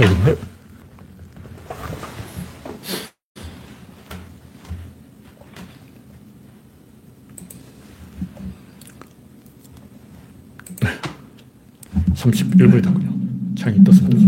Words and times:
미쳐야겠네. 0.00 0.34
네. 10.80 10.88
31분이 12.14 12.82
탔군요. 12.82 13.12
창이 13.56 13.84
떴습니다. 13.84 14.18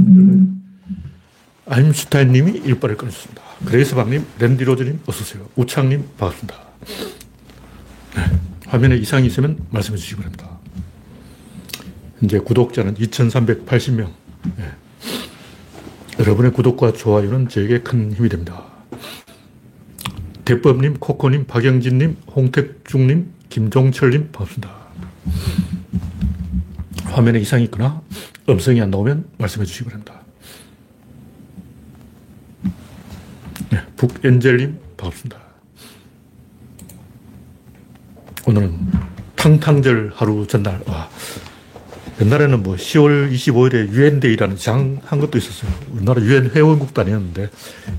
아임슈타인 1.66 2.32
님이 2.32 2.52
일발을 2.59 2.96
끊으셨습니다. 2.96 3.43
그레이스방님, 3.64 4.27
랜디로즈님, 4.39 5.00
어서오세요. 5.07 5.48
우창님, 5.57 6.07
반갑습니다. 6.18 6.57
네. 8.16 8.23
화면에 8.66 8.96
이상이 8.96 9.27
있으면 9.27 9.64
말씀해 9.70 9.96
주시기 9.96 10.16
바랍니다. 10.16 10.59
현재 12.18 12.39
구독자는 12.39 12.95
2380명. 12.95 14.12
네. 14.56 14.81
여러분의 16.22 16.52
구독과 16.52 16.92
좋아요는 16.92 17.48
저에게 17.48 17.80
큰 17.80 18.12
힘이 18.12 18.28
됩니다. 18.28 18.62
대법님, 20.45 20.98
코코님, 21.00 21.46
박영진님, 21.46 22.16
홍택중님, 22.36 23.32
김종철님, 23.48 24.30
반갑습니다. 24.30 24.72
화면에 27.06 27.40
이상이 27.40 27.64
있거나 27.64 28.00
음성이 28.48 28.80
안 28.80 28.92
나오면 28.92 29.30
말씀해 29.38 29.66
주시기 29.66 29.86
바랍니다. 29.86 30.20
네, 33.70 33.84
북엔젤님, 33.96 34.78
반갑습니다. 34.96 35.38
오늘은 38.46 38.78
탕탕절 39.34 40.12
하루 40.14 40.46
전날. 40.46 40.80
와, 40.86 41.09
옛날에는 42.21 42.62
뭐 42.62 42.77
10월 42.77 43.33
25일에 43.33 43.89
유엔데이라는 43.91 44.57
장한 44.57 45.21
것도 45.21 45.38
있었어요. 45.38 45.71
우리나라 45.93 46.21
유엔 46.23 46.51
회원국도 46.51 47.01
아니었는데 47.01 47.51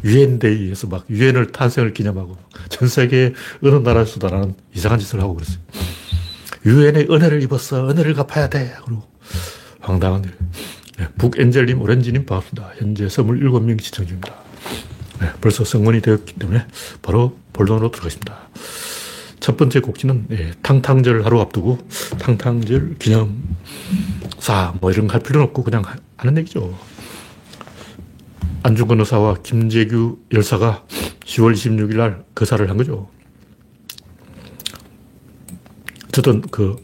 유엔데이에서 0.04 0.88
막 0.88 1.06
유엔을 1.10 1.52
탄생을 1.52 1.94
기념하고 1.94 2.38
전 2.70 2.88
세계 2.88 3.34
어느 3.64 3.76
나라에서도 3.76 4.30
나는 4.30 4.54
이상한 4.74 5.00
짓을 5.00 5.20
하고 5.22 5.36
그랬어요. 5.36 5.58
유엔의 6.66 7.08
은혜를 7.10 7.42
입었어. 7.44 7.90
은혜를 7.90 8.14
갚아야 8.14 8.50
돼. 8.50 8.74
그리고 8.86 9.04
황당한 9.82 10.24
일. 10.24 10.32
네, 10.98 11.08
북엔젤님, 11.18 11.82
오렌지님 11.82 12.26
반갑습니다. 12.26 12.74
현재 12.78 13.08
27명 13.08 13.82
시청 13.82 14.06
중입니다. 14.06 14.34
네, 15.20 15.28
벌써 15.42 15.66
성원이 15.66 16.02
되었기 16.02 16.36
때문에 16.36 16.66
바로 17.02 17.38
본론으로 17.52 17.92
들어가겠습니다. 17.92 18.50
첫 19.44 19.58
번째 19.58 19.82
곡지는 19.82 20.28
예, 20.32 20.52
탕탕절 20.62 21.26
하루 21.26 21.42
앞두고 21.42 21.78
탕탕절 22.18 22.96
기념사 22.98 24.74
뭐 24.80 24.90
이런 24.90 25.08
거 25.08 25.16
할 25.16 25.22
필요는 25.22 25.48
없고 25.48 25.64
그냥 25.66 25.84
하는 26.16 26.38
얘기죠. 26.38 26.74
안중근 28.64 29.02
의사와 29.02 29.36
김재규 29.44 30.20
열사가 30.34 30.86
10월 31.26 31.52
26일 31.52 31.98
날 31.98 32.24
거사를 32.34 32.70
한 32.70 32.78
거죠. 32.78 33.10
어쨌든 36.08 36.40
그 36.44 36.78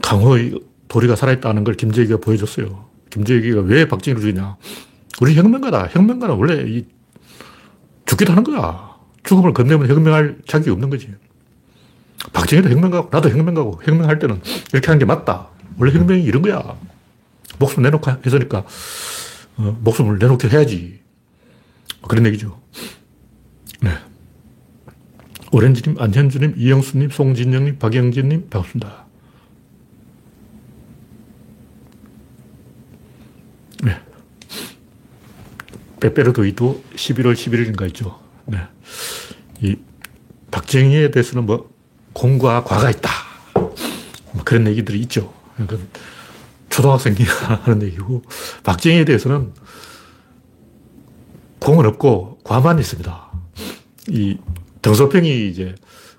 강호의 0.00 0.58
도리가 0.88 1.14
살아있다는 1.14 1.64
걸 1.64 1.74
김재규가 1.74 2.24
보여줬어요. 2.24 2.88
김재규가 3.10 3.60
왜 3.68 3.86
박정희를 3.86 4.22
죽이냐. 4.22 4.56
우리 5.20 5.34
혁명가다. 5.34 5.88
혁명가는 5.88 6.36
원래 6.36 6.64
이 6.66 6.86
죽기도 8.06 8.32
하는 8.32 8.44
거야. 8.44 8.96
죽음을 9.24 9.52
건네면 9.52 9.90
혁명할 9.90 10.38
자격이 10.46 10.70
없는 10.70 10.88
거지. 10.88 11.12
박정희도 12.32 12.70
혁명가고, 12.70 13.08
나도 13.10 13.30
혁명가고, 13.30 13.80
혁명할 13.84 14.18
때는 14.18 14.40
이렇게 14.72 14.86
하는 14.86 14.98
게 14.98 15.04
맞다. 15.04 15.48
원래 15.78 15.92
혁명이 15.92 16.22
이런 16.22 16.42
거야. 16.42 16.76
목숨 17.58 17.82
내놓고 17.82 18.10
했으니까, 18.24 18.64
어, 19.56 19.78
목숨을 19.80 20.18
내놓게 20.18 20.48
해야지. 20.48 21.00
그런 22.08 22.26
얘기죠. 22.26 22.60
네. 23.80 23.90
오렌지님, 25.52 26.00
안현주님, 26.00 26.54
이영수님, 26.56 27.10
송진영님, 27.10 27.78
박영진님, 27.78 28.48
반갑습니다. 28.50 29.06
네. 33.82 34.00
빼빼로도 36.00 36.44
이도 36.44 36.82
11월 36.94 37.34
11일인가 37.34 37.86
있죠. 37.88 38.20
네. 38.46 38.58
이 39.60 39.76
박정희에 40.50 41.10
대해서는 41.10 41.46
뭐 41.46 41.70
공과 42.12 42.64
과가 42.64 42.90
있다. 42.90 43.10
뭐 44.32 44.44
그런 44.44 44.66
얘기들이 44.66 45.00
있죠. 45.00 45.32
그러니까 45.56 45.78
초등학생이 46.68 47.16
하는 47.64 47.82
얘기고, 47.82 48.22
박정희에 48.62 49.04
대해서는 49.04 49.52
공은 51.58 51.86
없고 51.86 52.40
과만 52.44 52.78
있습니다. 52.78 53.30
이 54.08 54.38
등소평이 54.82 55.48
이제 55.50 55.74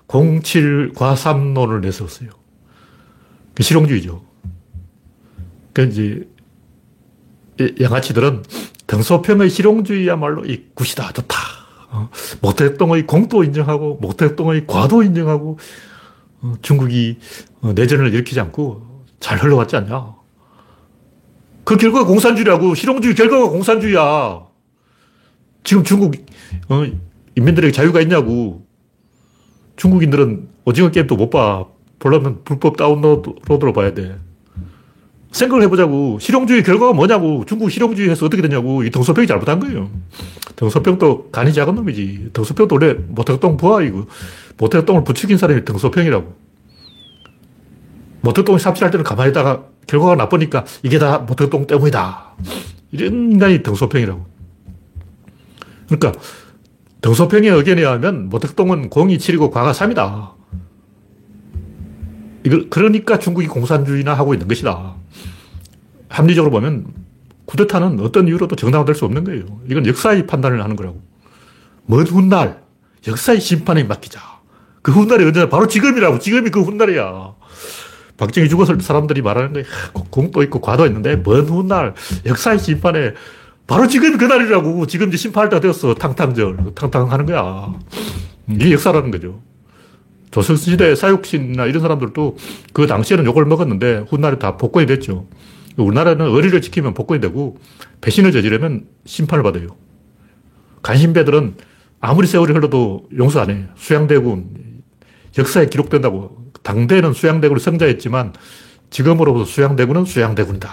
07 0.08 0.92
과삼론을 0.94 1.80
내세웠어요. 1.80 2.30
그 3.54 3.62
실용주의죠. 3.62 4.24
그 5.72 5.82
이제 5.82 6.28
양아치들은 7.80 8.44
등소평의 8.86 9.50
실용주의야말로 9.50 10.44
이 10.44 10.66
굿이다, 10.74 11.12
좋다. 11.12 11.61
어, 11.92 12.08
모택동의 12.40 13.06
공도 13.06 13.44
인정하고 13.44 13.98
모택동의 14.00 14.66
과도 14.66 15.02
인정하고 15.02 15.58
어, 16.40 16.54
중국이 16.62 17.18
어, 17.60 17.72
내전을 17.74 18.12
일으키지 18.14 18.40
않고 18.40 19.04
잘 19.20 19.38
흘러갔지 19.38 19.76
않냐. 19.76 20.14
그 21.64 21.76
결과가 21.76 22.06
공산주의라고 22.06 22.74
실용주의 22.74 23.14
결과가 23.14 23.50
공산주의야. 23.50 24.46
지금 25.64 25.84
중국 25.84 26.14
어, 26.68 26.84
인민들에게 27.36 27.72
자유가 27.72 28.00
있냐고. 28.00 28.66
중국인들은 29.76 30.48
오징어 30.64 30.90
게임도 30.90 31.16
못 31.16 31.30
봐. 31.30 31.66
보려면 31.98 32.42
불법 32.44 32.76
다운로드로 32.76 33.72
봐야 33.72 33.94
돼. 33.94 34.18
생각을 35.32 35.64
해보자고. 35.64 36.18
실용주의 36.20 36.62
결과가 36.62 36.92
뭐냐고. 36.92 37.44
중국 37.46 37.70
실용주의에서 37.70 38.26
어떻게 38.26 38.42
되냐고. 38.42 38.84
이 38.84 38.90
덩소병이 38.90 39.26
잘못한 39.26 39.58
거예요. 39.60 39.90
덩소병도 40.56 41.30
간이 41.30 41.52
작은 41.52 41.74
놈이지. 41.74 42.30
덩소병도 42.32 42.74
원래 42.74 42.94
모택동 43.08 43.56
부하이고, 43.56 44.06
모택동을 44.58 45.04
부추긴 45.04 45.38
사람이 45.38 45.64
덩소병이라고. 45.64 46.34
모택동이 48.20 48.58
삽질할 48.58 48.90
때는 48.92 49.04
가만히 49.04 49.30
있다가 49.30 49.64
결과가 49.86 50.14
나쁘니까 50.14 50.64
이게 50.82 50.98
다 50.98 51.18
모택동 51.18 51.66
때문이다. 51.66 52.36
이런 52.92 53.32
인간이 53.32 53.62
덩소병이라고. 53.62 54.24
그러니까 55.88 56.20
덩소평의 57.00 57.50
의견에 57.50 57.80
의하면 57.80 58.28
모택동은 58.28 58.90
공이 58.90 59.18
7이고 59.18 59.50
과가 59.50 59.72
3이다. 59.72 60.41
이걸, 62.44 62.68
그러니까 62.70 63.18
중국이 63.18 63.46
공산주의나 63.46 64.14
하고 64.14 64.34
있는 64.34 64.48
것이다. 64.48 64.94
합리적으로 66.08 66.50
보면 66.50 66.86
쿠데타는 67.46 68.00
어떤 68.00 68.28
이유로도 68.28 68.56
정당화될 68.56 68.94
수 68.94 69.04
없는 69.04 69.24
거예요. 69.24 69.44
이건 69.68 69.86
역사의 69.86 70.26
판단을 70.26 70.62
하는 70.62 70.76
거라고. 70.76 71.00
먼 71.86 72.06
훗날 72.06 72.62
역사의 73.06 73.40
심판에 73.40 73.84
맡기자. 73.84 74.20
그 74.82 74.92
훗날이 74.92 75.24
언제나 75.24 75.48
바로 75.48 75.66
지금이라고. 75.66 76.18
지금이 76.18 76.50
그 76.50 76.62
훗날이야. 76.62 77.34
박정희 78.16 78.48
죽었을 78.48 78.78
때 78.78 78.84
사람들이 78.84 79.22
말하는 79.22 79.52
거에 79.52 79.64
공도 80.10 80.42
있고 80.44 80.60
과도 80.60 80.86
있는데 80.86 81.16
먼 81.16 81.44
훗날 81.46 81.94
역사의 82.26 82.58
심판에 82.58 83.14
바로 83.66 83.86
지금 83.86 84.16
그날이라고. 84.18 84.86
지금 84.86 85.08
이제 85.08 85.16
심판할 85.16 85.48
때가 85.48 85.60
되었어. 85.60 85.94
탕탕절. 85.94 86.74
탕탕하는 86.74 87.26
거야. 87.26 87.74
이게 88.50 88.72
역사라는 88.72 89.10
거죠. 89.10 89.40
조선시대 90.32 90.96
사육신이나 90.96 91.66
이런 91.66 91.80
사람들도 91.82 92.36
그 92.72 92.86
당시에는 92.86 93.24
욕을 93.26 93.44
먹었는데 93.44 94.06
훗날에 94.08 94.38
다 94.38 94.56
복권이 94.56 94.86
됐죠. 94.86 95.28
우리나라는 95.76 96.26
의리를 96.26 96.60
지키면 96.60 96.94
복권이 96.94 97.20
되고 97.20 97.58
배신을 98.00 98.32
저지르면 98.32 98.86
심판을 99.04 99.44
받아요. 99.44 99.68
간신배들은 100.82 101.54
아무리 102.00 102.26
세월이 102.26 102.52
흘러도 102.52 103.08
용서 103.16 103.40
안 103.40 103.50
해. 103.50 103.66
수양대군. 103.76 104.82
역사에 105.38 105.66
기록된다고. 105.66 106.42
당대는 106.62 107.12
수양대군을 107.12 107.60
성자했지만 107.60 108.32
지금으로부터 108.90 109.44
수양대군은 109.44 110.04
수양대군이다. 110.04 110.68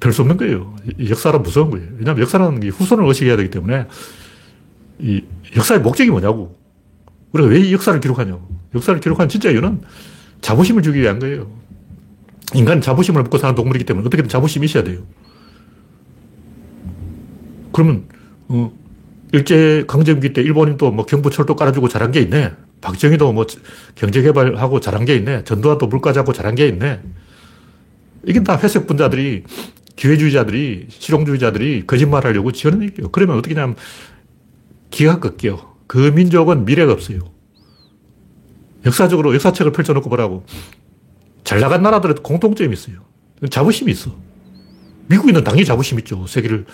될수 0.00 0.22
없는 0.22 0.36
거예요. 0.36 0.74
역사란 1.08 1.42
무서운 1.42 1.70
거예요. 1.70 1.88
왜냐하면 1.96 2.22
역사라는 2.22 2.60
게 2.60 2.68
후손을 2.68 3.06
의식해야 3.06 3.36
되기 3.36 3.50
때문에 3.50 3.86
이 4.98 5.22
역사의 5.56 5.80
목적이 5.80 6.10
뭐냐고. 6.10 6.56
우리가 7.32 7.48
왜이 7.48 7.72
역사를 7.72 7.98
기록하냐고. 8.00 8.46
역사를 8.74 8.98
기록한 9.00 9.28
진짜 9.28 9.50
이유는 9.50 9.80
자부심을 10.40 10.82
주기 10.82 11.00
위한 11.00 11.18
거예요. 11.18 11.50
인간은 12.54 12.82
자부심을 12.82 13.22
먹고 13.22 13.38
사는 13.38 13.54
동물이기 13.54 13.84
때문에 13.84 14.06
어떻게든 14.06 14.28
자부심이 14.28 14.66
있어야 14.66 14.84
돼요. 14.84 15.00
그러면, 17.72 18.04
어, 18.48 18.72
일제 19.32 19.84
강점기 19.86 20.34
때 20.34 20.42
일본인 20.42 20.76
또뭐 20.76 21.06
경부철도 21.06 21.56
깔아주고 21.56 21.88
잘한 21.88 22.12
게 22.12 22.20
있네. 22.20 22.52
박정희도 22.82 23.32
뭐 23.32 23.46
경제개발하고 23.94 24.80
잘한 24.80 25.06
게 25.06 25.16
있네. 25.16 25.44
전두환도 25.44 25.86
물가 25.86 26.12
잡고 26.12 26.34
잘한 26.34 26.54
게 26.54 26.68
있네. 26.68 27.00
이게 28.26 28.42
다 28.42 28.58
회색 28.62 28.86
분자들이 28.86 29.44
기회주의자들이, 29.96 30.86
실용주의자들이 30.90 31.84
거짓말 31.86 32.26
하려고 32.26 32.52
지어낸 32.52 32.82
얘기예요. 32.82 33.10
그러면 33.10 33.38
어떻게 33.38 33.54
냐면 33.54 33.76
기가 34.90 35.18
꺾여. 35.18 35.71
그 35.92 35.98
민족은 35.98 36.64
미래가 36.64 36.90
없어요. 36.90 37.18
역사적으로 38.86 39.34
역사책을 39.34 39.72
펼쳐놓고 39.72 40.08
보라고. 40.08 40.46
잘 41.44 41.60
나간 41.60 41.82
나라들은 41.82 42.22
공통점이 42.22 42.72
있어요. 42.72 43.04
자부심이 43.50 43.92
있어. 43.92 44.10
미국인은 45.08 45.44
당연히 45.44 45.66
자부심 45.66 45.98
있죠. 45.98 46.26
세계를 46.26 46.64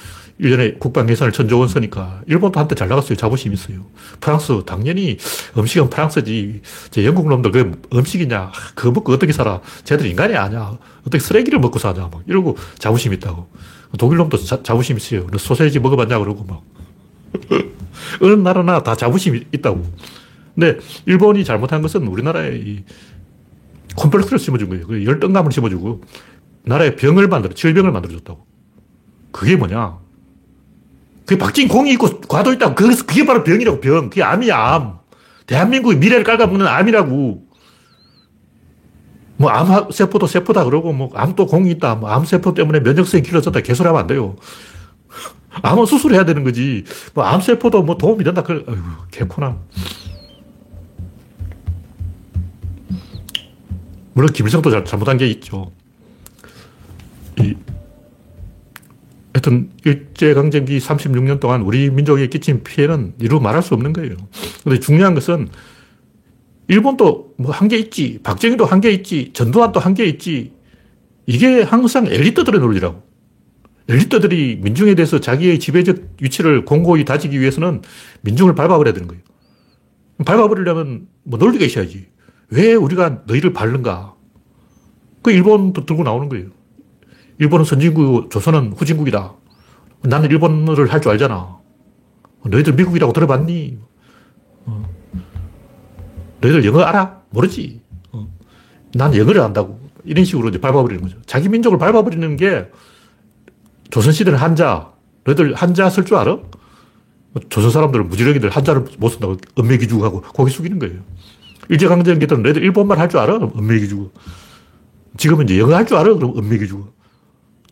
1년에 0.41 0.79
국방 0.79 1.11
예산을 1.11 1.32
천조 1.32 1.59
원 1.59 1.67
쓰니까. 1.67 2.23
일본도 2.29 2.61
한때 2.61 2.76
잘 2.76 2.87
나갔어요. 2.87 3.17
자부심 3.17 3.53
있어요. 3.55 3.87
프랑스, 4.20 4.62
당연히 4.65 5.19
음식은 5.56 5.91
프랑스지. 5.91 6.62
제 6.93 7.05
영국 7.05 7.29
놈들 7.29 7.50
그 7.50 7.82
음식이냐. 7.93 8.53
그거 8.76 8.93
먹고 8.93 9.12
어떻게 9.12 9.32
살아. 9.32 9.61
쟤들 9.82 10.06
인간이 10.06 10.37
아니야. 10.37 10.79
어떻게 11.00 11.19
쓰레기를 11.19 11.59
먹고 11.59 11.81
사냐. 11.81 12.03
막 12.03 12.23
이러고 12.29 12.56
자부심 12.79 13.12
있다고. 13.14 13.49
독일 13.99 14.19
놈도 14.19 14.37
자, 14.37 14.76
부심 14.76 14.97
있어요. 14.97 15.26
소세지 15.37 15.81
먹어봤냐. 15.81 16.21
그러고 16.21 16.44
막. 16.44 16.62
어느 18.23 18.33
나라나 18.33 18.83
다 18.83 18.95
자부심이 18.95 19.45
있다고. 19.53 19.85
근데 20.55 20.79
일본이 21.07 21.45
잘못한 21.45 21.83
것은 21.83 22.07
우리나라에 22.07 22.57
이 22.57 22.85
콤플렉스를 23.97 24.39
심어준 24.39 24.69
거예요. 24.69 24.87
그 24.87 25.05
열등감을 25.05 25.53
심어주고 25.53 26.03
나라에 26.65 26.97
병을 26.97 27.29
만들어, 27.29 27.55
질병을 27.55 27.93
만들어줬다고. 27.93 28.47
그게 29.33 29.57
뭐냐? 29.57 29.99
그게 31.29 31.39
박진 31.39 31.69
공이 31.69 31.93
있고 31.93 32.21
과도 32.23 32.53
있다고. 32.53 32.75
그래서 32.75 33.05
그게 33.05 33.27
바로 33.27 33.45
병이라고, 33.45 33.81
병. 33.81 34.09
그게 34.09 34.23
암이야, 34.23 34.57
암. 34.57 34.99
대한민국의 35.47 35.99
미래를 35.99 36.25
깔아먹는 36.25 36.67
암이라고. 36.67 37.47
뭐, 39.37 39.51
암세포도 39.51 40.27
세포다 40.27 40.65
그러고, 40.65 40.93
뭐, 40.93 41.11
암도 41.15 41.47
공이 41.47 41.71
있다. 41.73 41.97
뭐, 41.97 42.11
암세포 42.11 42.55
때문에 42.55 42.81
면역성이 42.81 43.23
길어졌다. 43.23 43.61
개소리하면 43.61 44.01
안 44.01 44.07
돼요. 44.07 44.37
암은 45.50 45.87
수술해야 45.87 46.25
되는 46.25 46.45
거지. 46.45 46.85
뭐, 47.15 47.25
암세포도 47.25 47.83
뭐 47.83 47.97
도움이 47.97 48.25
된다. 48.25 48.43
그, 48.43 48.65
어휴, 48.67 49.09
개코나. 49.11 49.59
물론 54.12 54.33
김일성도 54.33 54.71
잘, 54.71 54.85
잘못한 54.85 55.17
게 55.17 55.27
있죠. 55.29 55.73
이, 57.41 57.55
하여튼, 59.33 59.71
일제강점기 59.85 60.79
36년 60.79 61.41
동안 61.41 61.62
우리 61.62 61.91
민족에 61.91 62.27
끼친 62.27 62.62
피해는 62.65 63.15
이루 63.21 63.41
말할 63.41 63.62
수 63.62 63.75
없는 63.75 63.93
거예요. 63.93 64.17
근데 64.65 64.81
중요한 64.81 65.15
것은, 65.15 65.49
일본도 66.69 67.35
뭐 67.39 67.53
한계 67.53 67.79
있지, 67.79 68.19
박정희도 68.23 68.67
한계 68.67 68.91
있지, 68.91 69.31
전두환도 69.33 69.81
한계 69.81 70.05
있지, 70.05 70.53
이게 71.27 71.62
항상 71.62 72.06
엘리트들의 72.06 72.61
논리라고. 72.61 73.08
엘리트들이 73.88 74.56
민중에 74.62 74.94
대해서 74.94 75.19
자기의 75.19 75.58
지배적 75.58 75.96
위치를 76.20 76.64
공고히 76.64 77.05
다지기 77.05 77.40
위해서는 77.40 77.82
민중을 78.23 78.55
밟아버려야 78.55 78.93
되는 78.93 79.08
거예요. 79.08 79.23
밟아버리려면 80.25 81.08
뭐 81.23 81.38
논리가 81.38 81.64
있어야지. 81.64 82.06
왜 82.50 82.75
우리가 82.75 83.23
너희를 83.26 83.52
밟는가? 83.52 84.14
그 85.23 85.31
일본도 85.31 85.87
들고 85.87 86.02
나오는 86.02 86.29
거예요. 86.29 86.49
일본은 87.38 87.64
선진국이고 87.64 88.29
조선은 88.29 88.73
후진국이다. 88.73 89.35
나는 90.02 90.31
일본어를 90.31 90.93
할 90.93 91.00
줄 91.00 91.12
알잖아. 91.12 91.58
너희들 92.44 92.75
미국이라고 92.75 93.12
들어봤니? 93.12 93.79
어. 94.67 94.85
너희들 96.40 96.64
영어 96.67 96.81
알아? 96.82 97.23
모르지. 97.31 97.81
어. 98.12 98.29
난 98.94 99.14
영어를 99.17 99.40
안다고. 99.40 99.81
이런 100.05 100.25
식으로 100.25 100.49
이제 100.49 100.61
밟아버리는 100.61 101.02
거죠. 101.02 101.20
자기 101.26 101.49
민족을 101.49 101.79
밟아버리는 101.79 102.37
게 102.37 102.69
조선시대는 103.90 104.38
한자. 104.38 104.93
너희들 105.25 105.55
한자 105.55 105.90
쓸 105.90 106.05
줄 106.05 106.17
알아? 106.17 106.38
조선 107.50 107.70
사람들은 107.70 108.08
무지렁이들 108.08 108.50
한자를 108.50 108.85
못 108.99 109.11
쓴다고 109.11 109.37
은매기주하고 109.58 110.23
고개 110.23 110.50
숙이는 110.50 110.79
거예요. 110.79 111.00
일제강점기 111.69 112.26
때는 112.26 112.43
너희들 112.43 112.62
일본말 112.62 112.99
할 112.99 113.08
줄 113.08 113.20
알아? 113.20 113.38
은매기주고. 113.56 114.11
지금은 115.17 115.44
이제 115.44 115.58
영어 115.58 115.75
할 115.75 115.87
줄 115.87 115.96
알아? 115.96 116.14
그럼 116.14 116.37
은매기주고. 116.38 116.88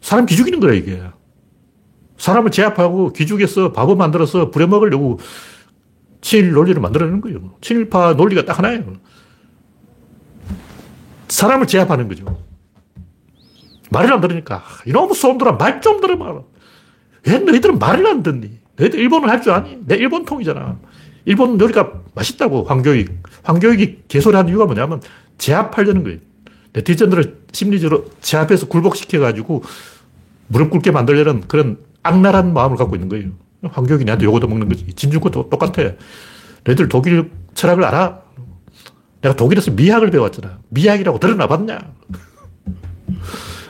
사람 0.01 0.27
기죽이는 0.27 0.61
거야, 0.61 0.75
이게. 0.75 1.03
사람을 2.19 2.51
제압하고 2.51 3.13
기죽여서 3.13 3.73
밥을 3.73 3.97
만들어서 3.97 4.51
부려먹으려고 4.51 5.19
친일 6.21 6.53
논리를 6.53 6.81
만들어내는 6.81 7.21
거예요. 7.21 7.55
친일파 7.61 8.15
논리가 8.15 8.45
딱 8.45 8.59
하나예요. 8.59 8.95
사람을 11.29 11.67
제압하는 11.67 12.09
거죠. 12.09 12.46
말을 13.97 14.13
안 14.13 14.21
들으니까. 14.21 14.63
이놈 14.87 15.09
놈들아, 15.09 15.53
말 15.53 15.81
좀 15.81 16.01
들어봐라. 16.01 16.43
왜 17.27 17.39
너희들은 17.39 17.79
말을 17.79 18.07
안 18.07 18.23
듣니? 18.23 18.59
너희들 18.77 18.99
일본을 19.01 19.29
할 19.29 19.41
줄 19.43 19.53
아니? 19.53 19.79
내 19.87 19.97
일본 19.97 20.25
통이잖아. 20.25 20.79
일본 21.25 21.59
요리가 21.61 21.93
맛있다고, 22.15 22.65
황교익. 22.65 23.11
황교익이 23.43 24.03
개소리하는 24.09 24.51
이유가 24.51 24.67
뭐냐면 24.67 25.01
제압하려는 25.39 26.05
거예요. 26.05 26.19
네티즌들을 26.73 27.39
심리적으로 27.53 28.05
제압해서 28.21 28.67
굴복시켜가지고 28.69 29.63
무릎 30.49 30.71
꿇게 30.71 30.91
만들려는 30.91 31.43
그런 31.49 31.79
악랄한 32.03 32.53
마음을 32.53 32.77
갖고 32.77 32.95
있는 32.97 33.09
거예요. 33.09 33.31
황교익이 33.65 34.05
내한테 34.05 34.27
요거도 34.27 34.47
먹는 34.47 34.69
거지. 34.69 34.87
진중권도 34.93 35.49
똑같아. 35.49 35.93
너희들 36.65 36.89
독일 36.89 37.31
철학을 37.55 37.83
알아? 37.85 38.21
내가 39.23 39.35
독일에서 39.35 39.71
미학을 39.73 40.11
배웠잖아. 40.11 40.59
미학이라고 40.69 41.19
들어나 41.19 41.49
봤냐? 41.49 41.79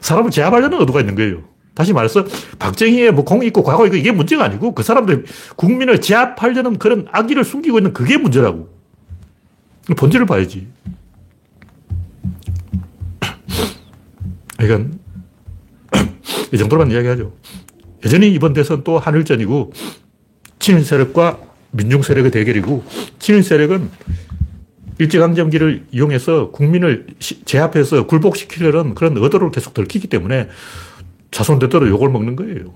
사람을 0.00 0.30
제압하려는 0.30 0.80
의도가 0.80 1.00
있는 1.00 1.14
거예요. 1.14 1.42
다시 1.74 1.92
말해서 1.92 2.24
박정희의 2.58 3.12
뭐 3.12 3.24
공이 3.24 3.46
있고 3.48 3.62
과거 3.62 3.84
있고 3.86 3.96
이게 3.96 4.10
문제가 4.10 4.44
아니고 4.44 4.74
그 4.74 4.82
사람들 4.82 5.26
국민을 5.56 6.00
제압하려는 6.00 6.78
그런 6.78 7.06
악의를 7.12 7.44
숨기고 7.44 7.78
있는 7.78 7.92
그게 7.92 8.16
문제라고. 8.16 8.74
본질을 9.96 10.26
봐야지. 10.26 10.66
그러니까 14.56 14.96
이 16.52 16.58
정도만 16.58 16.90
이야기하죠. 16.90 17.32
여전히 18.04 18.32
이번 18.32 18.52
대선 18.52 18.82
또 18.82 18.98
한일전이고 18.98 19.72
친일 20.58 20.84
세력과 20.84 21.40
민중 21.72 22.02
세력의 22.02 22.30
대결이고 22.30 22.84
친일 23.18 23.42
세력은 23.42 23.90
일제강점기를 24.98 25.86
이용해서 25.90 26.50
국민을 26.50 27.06
제압해서 27.44 28.06
굴복시키려는 28.06 28.94
그런 28.94 29.16
의도를 29.16 29.50
계속 29.50 29.74
들키기 29.74 30.08
때문에 30.08 30.48
자손대대로 31.30 31.88
욕을 31.88 32.08
먹는 32.10 32.36
거예요. 32.36 32.72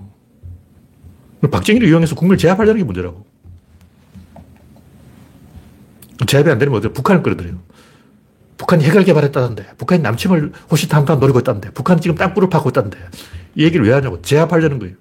박정희를 1.49 1.87
이용해서 1.87 2.15
국민을 2.15 2.37
제압하려는 2.37 2.79
게 2.79 2.83
문제라고. 2.83 3.25
제압이 6.27 6.49
안 6.51 6.59
되면 6.59 6.75
어디 6.75 6.89
북한을 6.89 7.23
끌어들여요. 7.23 7.57
북한이 8.57 8.83
핵을 8.83 9.03
개발했다는데, 9.03 9.75
북한이 9.77 10.03
남침을 10.03 10.51
호시탐탐 10.69 11.19
노리고 11.19 11.39
있다는데, 11.39 11.71
북한이 11.71 11.99
지금 11.99 12.15
땅굴을 12.15 12.49
파고 12.49 12.69
있다는데, 12.69 12.99
이 13.55 13.63
얘기를 13.63 13.87
왜 13.87 13.93
하냐고. 13.93 14.21
제압하려는 14.21 14.77
거예요. 14.77 14.93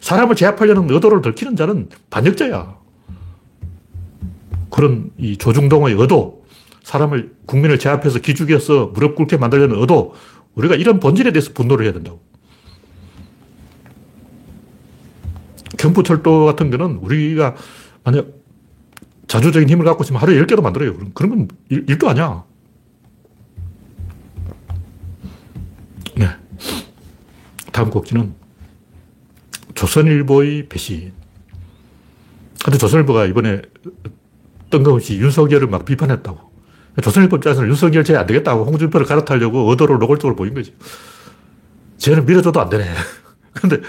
사람을 0.00 0.34
제압하려는 0.34 0.88
의도를 0.88 1.20
들키는 1.20 1.56
자는 1.56 1.90
반역자야. 2.08 2.79
그런 4.70 5.10
이 5.18 5.36
조중동의 5.36 5.94
의도, 5.94 6.44
사람을, 6.82 7.34
국민을 7.46 7.78
제압해서 7.78 8.20
기죽여서 8.20 8.92
무릎 8.94 9.16
꿇게 9.16 9.36
만들려는 9.36 9.78
의도, 9.80 10.14
우리가 10.54 10.74
이런 10.76 11.00
본질에 11.00 11.32
대해서 11.32 11.52
분노를 11.52 11.84
해야 11.84 11.92
된다고. 11.92 12.20
경부철도 15.78 16.44
같은 16.44 16.70
거는 16.70 16.96
우리가 16.96 17.56
만약 18.04 18.26
자주적인 19.28 19.68
힘을 19.68 19.84
갖고 19.84 20.02
있으면 20.02 20.20
하루에 20.20 20.42
10개도 20.42 20.62
만들어요. 20.62 20.94
그럼, 20.94 21.10
그러면 21.14 21.48
일, 21.68 21.84
일도 21.88 22.08
아니야. 22.08 22.44
네. 26.16 26.26
다음 27.72 27.90
곡지는 27.90 28.34
조선일보의 29.74 30.68
배신. 30.68 31.12
근데 32.64 32.76
조선일보가 32.76 33.26
이번에 33.26 33.62
뜬금없이 34.70 35.18
윤석열을 35.18 35.66
막 35.68 35.84
비판했다고. 35.84 36.50
조선일보 37.02 37.36
입장에서는 37.36 37.68
윤석열 37.68 38.04
쟤안 38.04 38.26
되겠다고 38.26 38.64
홍준표를 38.64 39.06
갈아타려고 39.06 39.70
의도를 39.70 39.98
노골적으로 39.98 40.36
보인 40.36 40.54
거지. 40.54 40.74
쟤는 41.98 42.26
밀어줘도 42.26 42.60
안 42.60 42.68
되네. 42.68 42.84
근데, 43.52 43.80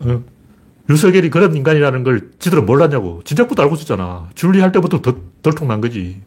어, 0.00 0.22
윤석열이 0.88 1.30
그런 1.30 1.56
인간이라는 1.56 2.04
걸 2.04 2.30
지들은 2.38 2.64
몰랐냐고. 2.66 3.22
진작부터 3.24 3.62
알고 3.64 3.74
있었잖아. 3.74 4.28
줄리할 4.34 4.72
때부터 4.72 5.02
더, 5.02 5.16
덜통난 5.42 5.80
거지. 5.80 6.22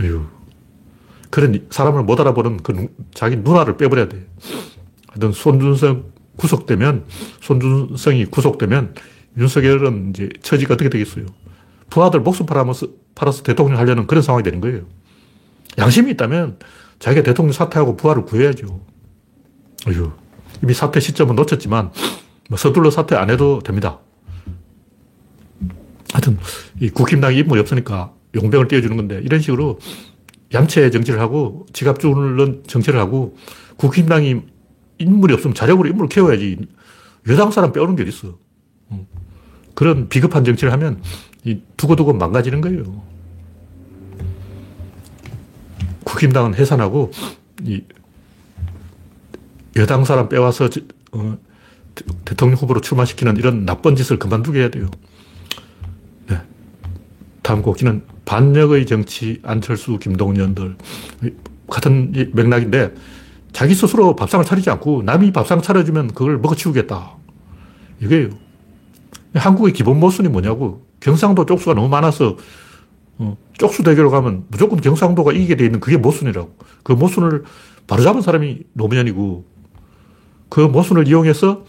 어휴. 0.00 0.26
그런 1.30 1.66
사람을 1.70 2.04
못 2.04 2.20
알아보는 2.20 2.58
그 2.62 2.88
자기 3.12 3.36
누나를 3.36 3.76
빼버려야 3.76 4.08
돼. 4.08 4.26
하여튼 5.08 5.32
손준성 5.32 6.04
구속되면, 6.36 7.04
손준성이 7.40 8.26
구속되면 8.26 8.94
윤석열은 9.38 10.10
이제 10.10 10.28
처지가 10.42 10.74
어떻게 10.74 10.88
되겠어요? 10.88 11.26
부하들 11.90 12.20
목숨 12.20 12.46
팔아서, 12.46 12.88
팔아서 13.14 13.42
대통령 13.42 13.78
하려는 13.78 14.06
그런 14.06 14.22
상황이 14.22 14.42
되는 14.42 14.60
거예요. 14.60 14.82
양심이 15.78 16.10
있다면 16.12 16.58
자기가 16.98 17.22
대통령 17.22 17.52
사퇴하고 17.52 17.96
부하를 17.96 18.24
구해야죠. 18.24 18.80
어휴. 19.88 20.12
이미 20.62 20.72
사퇴 20.72 21.00
시점은 21.00 21.36
놓쳤지만 21.36 21.92
뭐 22.48 22.58
서둘러 22.58 22.90
사퇴 22.90 23.14
안 23.14 23.30
해도 23.30 23.60
됩니다. 23.60 23.98
하여튼 26.12 26.38
이 26.80 26.88
국힘당이 26.88 27.38
인물이 27.38 27.60
없으니까 27.60 28.12
용병을 28.34 28.68
띄워주는 28.68 28.96
건데 28.96 29.20
이런 29.22 29.40
식으로 29.40 29.78
얌체 30.54 30.90
정치를 30.90 31.20
하고 31.20 31.66
지갑 31.72 31.98
주는 31.98 32.62
정치를 32.66 32.98
하고 33.00 33.36
국힘당이 33.76 34.40
인물이 34.98 35.34
없으면 35.34 35.54
자력으로 35.54 35.88
인물을 35.88 36.08
키워야지 36.08 36.58
여당 37.28 37.50
사람 37.50 37.72
빼오는 37.72 37.96
게 37.96 38.02
어딨어. 38.04 38.38
음. 38.92 39.06
그런 39.74 40.08
비겁한 40.08 40.44
정치를 40.44 40.72
하면 40.72 41.02
두고두고 41.76 42.14
망가지는 42.14 42.60
거예요. 42.60 43.02
국힘당은 46.04 46.54
해산하고 46.54 47.10
이 47.62 47.82
여당 49.76 50.04
사람 50.04 50.28
빼와서 50.28 50.68
어, 51.12 51.38
대통령 52.24 52.58
후보로 52.58 52.80
출마시키는 52.80 53.36
이런 53.36 53.64
나쁜 53.64 53.96
짓을 53.96 54.18
그만두게 54.18 54.60
해야 54.60 54.70
돼요. 54.70 54.88
네. 56.28 56.40
다음 57.42 57.62
곡기는 57.62 58.02
반역의 58.24 58.86
정치 58.86 59.40
안철수 59.42 59.98
김동연들 59.98 60.76
같은 61.68 62.30
맥락인데 62.32 62.94
자기 63.52 63.74
스스로 63.74 64.16
밥상을 64.16 64.44
차리지 64.44 64.70
않고 64.70 65.02
남이 65.02 65.32
밥상 65.32 65.62
차려주면 65.62 66.08
그걸 66.08 66.38
먹어치우겠다. 66.38 67.16
이게요. 68.00 68.30
한국의 69.34 69.72
기본 69.72 70.00
모순이 70.00 70.28
뭐냐고 70.28 70.85
경상도 71.00 71.46
쪽수가 71.46 71.74
너무 71.74 71.88
많아서 71.88 72.36
어, 73.18 73.36
쪽수 73.58 73.82
대결로 73.82 74.10
가면 74.10 74.44
무조건 74.48 74.80
경상도가 74.80 75.32
이기게 75.32 75.56
돼 75.56 75.64
있는 75.64 75.80
그게 75.80 75.96
모순이라고. 75.96 76.54
그 76.82 76.92
모순을 76.92 77.44
바로잡은 77.86 78.20
사람이 78.22 78.64
노무현이고 78.72 79.44
그 80.48 80.60
모순을 80.60 81.08
이용해서 81.08 81.64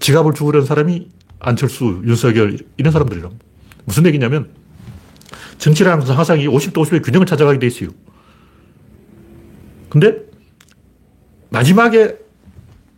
지갑을 0.00 0.34
주우려는 0.34 0.66
사람이 0.66 1.08
안철수, 1.38 2.02
윤석열 2.04 2.58
이런 2.76 2.92
사람들이라고. 2.92 3.34
무슨 3.84 4.06
얘기냐면 4.06 4.50
정치라는 5.58 6.00
것은 6.00 6.14
항상 6.14 6.40
이 6.40 6.48
50대 6.48 6.74
50의 6.74 7.04
균형을 7.04 7.26
찾아가게 7.26 7.58
돼 7.58 7.66
있어요. 7.66 7.90
근데 9.88 10.24
마지막에 11.50 12.18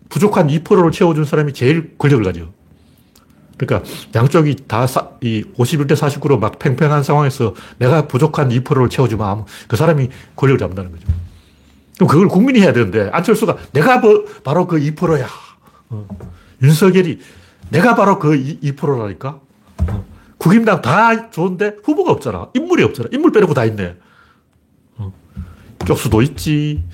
부족한 0.08 0.48
2%를 0.48 0.90
채워준 0.90 1.24
사람이 1.24 1.52
제일 1.52 1.96
권력을 1.98 2.24
가져. 2.24 2.52
그러니까 3.56 3.88
양쪽이 4.14 4.56
다 4.66 4.86
사, 4.86 5.08
이 5.20 5.44
51대 5.56 5.92
49로 5.92 6.38
막 6.38 6.58
팽팽한 6.58 7.02
상황에서 7.02 7.54
내가 7.78 8.06
부족한 8.06 8.50
2%를 8.50 8.88
채워주면 8.90 9.44
그 9.68 9.76
사람이 9.76 10.10
권력을 10.36 10.58
잡는다는 10.58 10.92
거죠. 10.92 11.06
그럼 11.96 12.08
그걸 12.08 12.28
국민이 12.28 12.60
해야 12.60 12.72
되는데 12.72 13.08
안철수가 13.12 13.56
내가 13.72 13.98
뭐, 13.98 14.24
바로 14.44 14.66
그 14.66 14.78
2%야. 14.78 15.26
어. 15.88 16.06
윤석열이 16.62 17.20
내가 17.70 17.94
바로 17.94 18.18
그 18.18 18.32
2%라니까. 18.62 19.40
어. 19.88 20.04
국임당 20.38 20.82
다 20.82 21.30
좋은데 21.30 21.76
후보가 21.82 22.12
없잖아. 22.12 22.50
인물이 22.54 22.84
없잖아. 22.84 23.08
인물 23.12 23.32
빼놓고 23.32 23.54
다 23.54 23.64
있네. 23.64 23.96
어. 24.96 25.12
쪽수도 25.86 26.20
있지. 26.22 26.84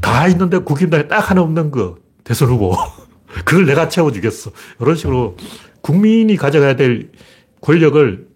다 0.00 0.28
있는데 0.28 0.58
국힘당에 0.58 1.08
딱 1.08 1.30
하나 1.30 1.40
없는 1.40 1.70
거. 1.70 1.96
대선 2.22 2.48
후보. 2.48 2.76
그걸 3.44 3.66
내가 3.66 3.88
채워주겠어. 3.88 4.50
이런 4.80 4.96
식으로 4.96 5.36
국민이 5.80 6.36
가져가야 6.36 6.76
될 6.76 7.10
권력을 7.60 8.26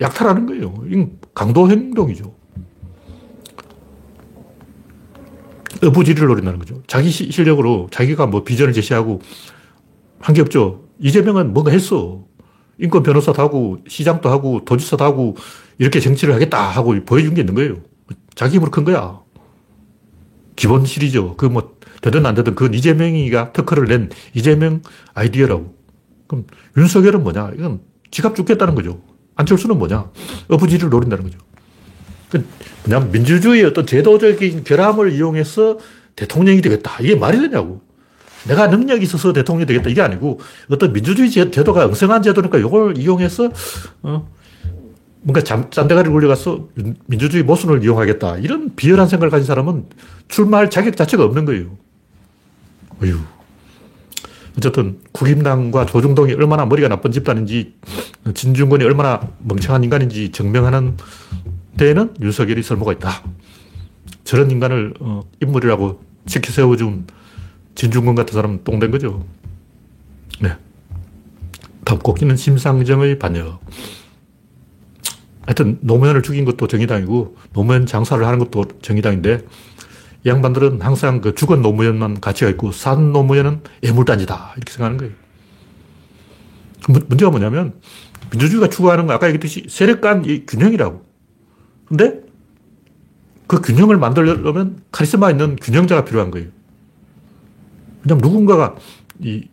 약탈하는 0.00 0.46
거예요. 0.46 0.74
이건 0.88 1.18
강도 1.34 1.70
행동이죠. 1.70 2.34
어부지리를 5.82 6.26
노린다는 6.26 6.58
거죠. 6.58 6.82
자기 6.86 7.10
실력으로 7.10 7.88
자기가 7.90 8.26
뭐 8.26 8.44
비전을 8.44 8.72
제시하고 8.72 9.20
한 10.20 10.34
게 10.34 10.42
없죠. 10.42 10.84
이재명은 10.98 11.52
뭔가 11.54 11.70
했어. 11.70 12.24
인권 12.78 13.02
변호사도 13.02 13.40
하고 13.42 13.78
시장도 13.88 14.28
하고 14.28 14.64
도지사도 14.64 15.02
하고 15.04 15.36
이렇게 15.78 16.00
정치를 16.00 16.34
하겠다 16.34 16.60
하고 16.62 16.94
보여준 17.04 17.34
게 17.34 17.40
있는 17.40 17.54
거예요. 17.54 17.76
자기 18.34 18.56
힘으로 18.56 18.70
큰 18.70 18.84
거야. 18.84 19.20
기본 20.56 20.84
실이죠. 20.84 21.36
그 21.36 21.46
뭐 21.46 21.74
되든 22.00 22.24
안 22.26 22.34
되든 22.34 22.54
그건 22.54 22.74
이재명이가 22.74 23.52
특허를 23.52 23.86
낸 23.86 24.10
이재명 24.34 24.82
아이디어라고. 25.14 25.74
그럼 26.26 26.46
윤석열은 26.76 27.22
뭐냐? 27.22 27.52
이건 27.56 27.80
지갑 28.10 28.34
죽겠다는 28.36 28.74
거죠. 28.74 29.02
안철수는 29.36 29.78
뭐냐? 29.78 30.10
어부지를 30.48 30.90
노린다는 30.90 31.24
거죠. 31.24 31.38
그 32.30 32.46
뭐냐면 32.84 33.10
민주주의의 33.12 33.64
어떤 33.64 33.86
제도적인 33.86 34.64
결함을 34.64 35.12
이용해서 35.12 35.78
대통령이 36.16 36.60
되겠다. 36.60 36.98
이게 37.00 37.16
말이 37.16 37.40
되냐고. 37.40 37.82
내가 38.46 38.68
능력이 38.68 39.02
있어서 39.04 39.32
대통령이 39.32 39.66
되겠다. 39.66 39.90
이게 39.90 40.00
아니고 40.00 40.40
어떤 40.70 40.92
민주주의 40.92 41.30
제도가 41.30 41.86
엉성한 41.86 42.22
제도니까 42.22 42.58
이걸 42.58 42.96
이용해서 42.96 43.50
어, 44.02 44.28
뭔가 45.22 45.42
잠, 45.42 45.70
짠대가리를 45.70 46.12
굴려가서 46.12 46.68
민주주의 47.06 47.42
모순을 47.42 47.84
이용하겠다. 47.84 48.38
이런 48.38 48.74
비열한 48.76 49.08
생각을 49.08 49.30
가진 49.30 49.46
사람은 49.46 49.86
출마할 50.28 50.70
자격 50.70 50.96
자체가 50.96 51.24
없는 51.24 51.44
거예요. 51.44 51.76
어휴. 53.02 53.18
어쨌든 54.56 55.00
국임당과 55.12 55.86
조중동이 55.86 56.34
얼마나 56.34 56.66
머리가 56.66 56.88
나쁜 56.88 57.12
집단인지 57.12 57.74
진중권이 58.34 58.84
얼마나 58.84 59.28
멍청한 59.38 59.84
인간인지 59.84 60.32
증명하는 60.32 60.96
데에는 61.76 62.14
윤석열이 62.20 62.62
설모가 62.62 62.92
있다. 62.94 63.22
저런 64.24 64.50
인간을 64.50 64.94
어, 65.00 65.22
인물이라고 65.40 66.02
지켜 66.26 66.52
세워준 66.52 67.06
진중권 67.74 68.14
같은 68.14 68.34
사람은 68.34 68.64
똥된 68.64 68.90
거죠. 68.90 69.24
네. 70.40 70.56
다음 71.84 71.98
곡기는 71.98 72.36
심상정의 72.36 73.18
반역. 73.18 73.60
하여튼 75.46 75.78
노무현을 75.80 76.22
죽인 76.22 76.44
것도 76.44 76.66
정의당이고 76.66 77.36
노무현 77.52 77.86
장사를 77.86 78.24
하는 78.24 78.38
것도 78.38 78.64
정의당인데 78.82 79.38
이 79.38 79.42
양반들은 80.26 80.82
항상 80.82 81.20
그 81.20 81.34
죽은 81.34 81.62
노무현만 81.62 82.20
가치가 82.20 82.50
있고 82.50 82.72
산 82.72 83.12
노무현은 83.12 83.62
애물단지다. 83.82 84.54
이렇게 84.56 84.72
생각하는 84.72 84.98
거예요. 84.98 85.12
문제가 87.08 87.30
뭐냐면 87.30 87.74
민주주의가 88.30 88.68
추구하는 88.68 89.06
건 89.06 89.16
아까 89.16 89.26
얘기했듯이 89.26 89.66
세력 89.68 90.00
간 90.00 90.22
균형이라고. 90.46 91.02
근데 91.86 92.20
그 93.46 93.60
균형을 93.60 93.96
만들려면 93.96 94.82
카리스마 94.92 95.30
있는 95.30 95.56
균형자가 95.56 96.04
필요한 96.04 96.30
거예요. 96.30 96.48
왜냐면 98.04 98.22
누군가가 98.22 98.76
이 99.18 99.48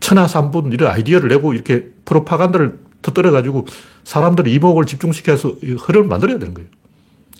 천하삼분 0.00 0.72
이런 0.72 0.90
아이디어를 0.90 1.28
내고 1.28 1.52
이렇게 1.52 1.90
프로파간다를 2.04 2.78
터뜨려가지고 3.02 3.66
사람들이 4.04 4.52
이목을 4.54 4.86
집중시켜서 4.86 5.56
흐름을 5.60 6.08
만들어야 6.08 6.38
되는 6.38 6.54
거예요. 6.54 6.68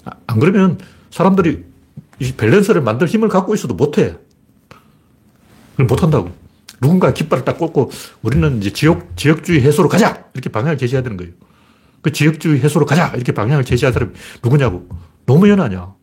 아, 0.05 0.13
안 0.27 0.39
그러면 0.39 0.79
사람들이 1.11 1.65
이 2.19 2.33
밸런스를 2.33 2.83
만들 2.83 3.07
힘을 3.07 3.29
갖고 3.29 3.55
있어도 3.55 3.75
못해. 3.75 4.17
못한다고. 5.77 6.31
누군가 6.81 7.13
깃발을 7.13 7.45
딱 7.45 7.59
꽂고 7.59 7.91
우리는 8.23 8.59
이제 8.59 8.73
지역, 8.73 9.17
지역주의 9.17 9.63
해소로 9.63 9.89
가자! 9.89 10.25
이렇게 10.35 10.51
방향을 10.51 10.79
제시해야 10.79 11.03
되는 11.03 11.17
거예요. 11.17 11.33
그 12.03 12.13
지역주의 12.13 12.61
해소로 12.61 12.87
가자! 12.87 13.09
이렇게 13.15 13.33
방향을 13.33 13.65
제시한 13.65 13.93
사람이 13.93 14.13
누구냐고. 14.43 14.89
노무현 15.27 15.61
아니야. 15.61 15.95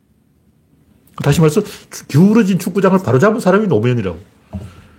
다시 1.24 1.39
말해서 1.41 1.62
기울어진 2.08 2.58
축구장을 2.58 2.98
바로잡은 3.03 3.39
사람이 3.39 3.67
노무현이라고. 3.67 4.20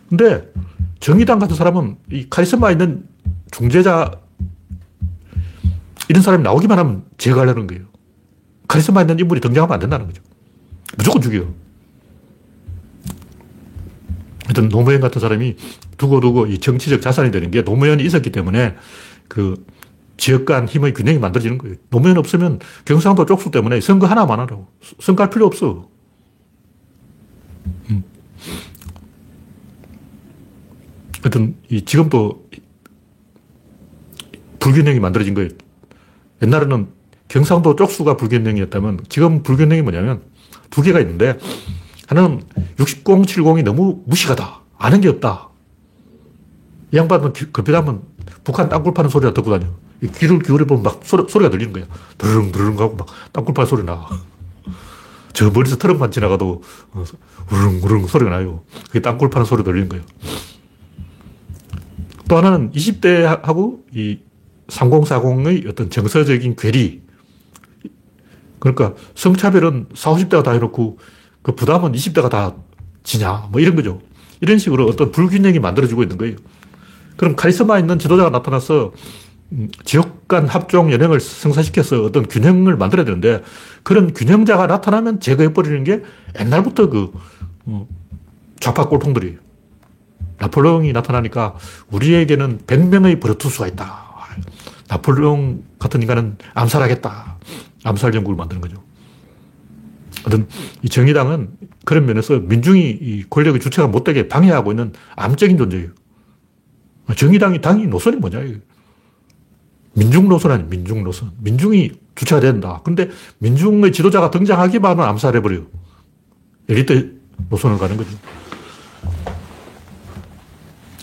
근데 0.08 0.52
정의당 1.00 1.38
같은 1.38 1.56
사람은 1.56 1.96
이 2.12 2.28
카리스마 2.30 2.70
있는 2.70 3.06
중재자 3.50 4.12
이런 6.08 6.22
사람이 6.22 6.42
나오기만 6.44 6.78
하면 6.78 7.04
제거하려는 7.18 7.66
거예요. 7.66 7.84
카리스마 8.68 9.00
있는 9.00 9.18
인물이 9.18 9.40
등장하면 9.40 9.74
안 9.74 9.80
된다는 9.80 10.06
거죠. 10.06 10.22
무조건 10.96 11.20
죽여. 11.22 11.46
하여튼 14.44 14.68
노무현 14.68 15.00
같은 15.00 15.20
사람이 15.20 15.56
두고두고 15.96 16.46
이 16.46 16.58
정치적 16.58 17.00
자산이 17.00 17.30
되는 17.30 17.50
게 17.50 17.62
노무현이 17.62 18.04
있었기 18.04 18.30
때문에 18.30 18.76
그 19.28 19.64
지역 20.16 20.44
간 20.44 20.66
힘의 20.66 20.94
균형이 20.94 21.18
만들어지는 21.18 21.58
거예요. 21.58 21.76
노무현 21.90 22.18
없으면 22.18 22.60
경상도 22.84 23.26
쪽수 23.26 23.50
때문에 23.50 23.80
선거 23.80 24.06
하나만 24.06 24.38
하라고. 24.40 24.68
선거할 25.00 25.30
필요 25.30 25.46
없어. 25.46 25.88
음. 27.90 28.04
하여튼 31.22 31.56
이 31.70 31.82
지금도 31.82 32.48
불균형이 34.60 35.00
만들어진 35.00 35.34
거예요. 35.34 35.50
옛날에는 36.42 36.88
경상도 37.28 37.76
쪽수가 37.76 38.16
불균형이었다면 38.16 39.00
지금 39.08 39.42
불균형이 39.42 39.82
뭐냐면 39.82 40.22
두 40.74 40.82
개가 40.82 40.98
있는데 41.00 41.38
하나는 42.08 42.42
60, 42.80 43.04
70이 43.04 43.62
너무 43.62 44.02
무식하다. 44.06 44.62
아는 44.76 45.00
게 45.00 45.08
없다. 45.08 45.50
이 46.92 46.96
양반은 46.96 47.32
급히하면 47.52 48.02
북한 48.42 48.68
땅굴 48.68 48.92
파는 48.92 49.08
소리가 49.08 49.32
듣고 49.32 49.56
다녀. 49.56 49.72
귀를 50.16 50.40
기울여 50.40 50.64
보면 50.66 50.82
막 50.82 51.00
소리, 51.04 51.30
소리가 51.30 51.50
들리는 51.50 51.72
거야. 51.72 51.84
드르릉 52.18 52.50
드르릉 52.50 52.80
하고 52.80 52.96
막 52.96 53.06
땅굴 53.32 53.54
파는 53.54 53.68
소리 53.68 53.84
나. 53.84 54.04
저 55.32 55.48
멀리서 55.50 55.76
트럭만 55.76 56.10
지나가도 56.10 56.62
어, 56.92 57.04
우릉 57.52 57.80
우릉 57.80 58.06
소리가 58.08 58.32
나요. 58.32 58.64
그게 58.88 59.00
땅굴 59.00 59.30
파는 59.30 59.46
소리 59.46 59.62
들리는 59.62 59.88
거예요. 59.88 60.04
또 62.28 62.36
하나는 62.36 62.72
20대하고 62.72 63.82
이 63.94 64.18
3040의 64.66 65.68
어떤 65.68 65.88
정서적인 65.88 66.56
괴리. 66.56 67.03
그러니까 68.64 68.94
성차별은 69.14 69.88
40, 69.94 70.30
50대가 70.30 70.42
다 70.42 70.52
해놓고 70.52 70.98
그 71.42 71.54
부담은 71.54 71.92
20대가 71.92 72.30
다 72.30 72.54
지냐. 73.02 73.48
뭐 73.52 73.60
이런 73.60 73.76
거죠. 73.76 74.00
이런 74.40 74.58
식으로 74.58 74.86
어떤 74.86 75.12
불균형이 75.12 75.58
만들어지고 75.58 76.02
있는 76.02 76.16
거예요. 76.16 76.36
그럼 77.18 77.36
카리스마 77.36 77.78
있는 77.78 77.98
지도자가 77.98 78.30
나타나서 78.30 78.92
음, 79.52 79.68
지역 79.84 80.26
간 80.26 80.48
합종 80.48 80.90
연행을 80.90 81.20
성사시켜서 81.20 82.02
어떤 82.02 82.26
균형을 82.26 82.78
만들어야 82.78 83.04
되는데 83.04 83.42
그런 83.82 84.14
균형자가 84.14 84.66
나타나면 84.66 85.20
제거해버리는 85.20 85.84
게 85.84 86.02
옛날부터 86.40 86.88
그 86.88 87.12
어, 87.66 87.86
좌파 88.58 88.88
꼴통들이 88.88 89.36
나폴레옹이 90.38 90.92
나타나니까 90.94 91.56
우리에게는 91.90 92.60
100명의 92.66 93.20
브루투스가 93.20 93.66
있다. 93.68 94.04
나폴레옹 94.88 95.64
같은 95.78 96.00
인간은 96.00 96.38
암살하겠다. 96.54 97.36
암살 97.84 98.14
연구를 98.14 98.36
만드는 98.36 98.60
거죠. 98.60 98.82
어떤 100.26 100.48
이 100.82 100.88
정의당은 100.88 101.50
그런 101.84 102.06
면에서 102.06 102.38
민중이 102.40 102.80
이 102.80 103.24
권력의 103.28 103.60
주체가 103.60 103.88
못되게 103.88 104.26
방해하고 104.26 104.72
있는 104.72 104.92
암적인 105.16 105.58
존재예요. 105.58 105.90
정의당이 107.16 107.60
당이 107.60 107.86
노선이 107.86 108.16
뭐냐. 108.16 108.42
민중 109.92 110.28
노선 110.28 110.50
아니 110.50 110.64
민중 110.64 111.04
노선. 111.04 111.32
민중이 111.40 111.92
주체가 112.14 112.40
된다. 112.40 112.80
근데 112.84 113.10
민중의 113.38 113.92
지도자가 113.92 114.30
등장하기만 114.30 114.92
하면 114.92 115.08
암살해버려요. 115.08 115.66
엘리트 116.68 117.20
노선을 117.50 117.78
가는 117.78 117.96
거죠. 117.96 118.10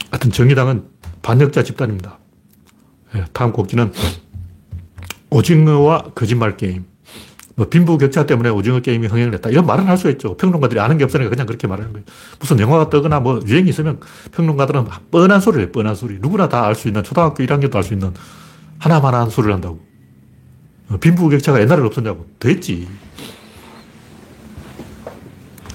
하여튼 0.10 0.32
정의당은 0.32 0.84
반역자 1.22 1.64
집단입니다. 1.64 2.18
예, 3.16 3.26
다음 3.34 3.52
곡지는 3.52 3.94
오징어와 5.32 6.12
거짓말 6.14 6.58
게임. 6.58 6.86
뭐 7.56 7.68
빈부 7.68 7.98
격차 7.98 8.26
때문에 8.26 8.50
오징어 8.50 8.80
게임이 8.80 9.08
흥행을 9.08 9.34
했다. 9.36 9.50
이런 9.50 9.66
말은 9.66 9.86
할 9.88 9.98
수 9.98 10.10
있죠. 10.12 10.36
평론가들이 10.38 10.80
아는 10.80 10.98
게 10.98 11.04
없으니까 11.04 11.30
그냥 11.30 11.46
그렇게 11.48 11.68
말하는 11.68 11.92
거예요. 11.94 12.06
무슨 12.40 12.60
영화가 12.60 12.90
뜨거나 12.90 13.20
뭐 13.20 13.40
유행이 13.46 13.70
있으면 13.70 14.00
평론가들은 14.32 14.86
뻔한 15.12 15.42
소리를 15.42 15.64
해요. 15.66 15.72
뻔한 15.72 15.96
소리. 15.96 16.18
누구나 16.20 16.48
다 16.48 16.66
알 16.66 16.76
수 16.76 16.88
있는 16.88 17.04
초등학교 17.04 17.44
1학년도 17.44 17.76
알 17.76 17.84
수 17.84 17.94
있는 17.94 18.14
하나만한 18.80 19.30
소리를 19.30 19.54
한다고. 19.54 19.80
어, 20.90 20.98
빈부 20.98 21.30
격차가 21.30 21.60
옛날에 21.62 21.82
없었냐고. 21.82 22.26
됐지. 22.40 22.88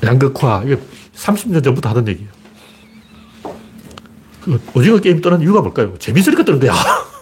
양극화. 0.03 0.63
이게 0.65 0.79
30년 1.15 1.63
전부터 1.65 1.89
하던 1.91 2.09
얘기예요. 2.09 2.31
그 4.43 4.61
오징어 4.75 4.99
게임 4.99 5.21
뜨는 5.21 5.41
이유가 5.41 5.61
뭘까요? 5.61 5.97
재밌으니까 5.99 6.45
뜨는 6.45 6.61
거야. 6.61 6.73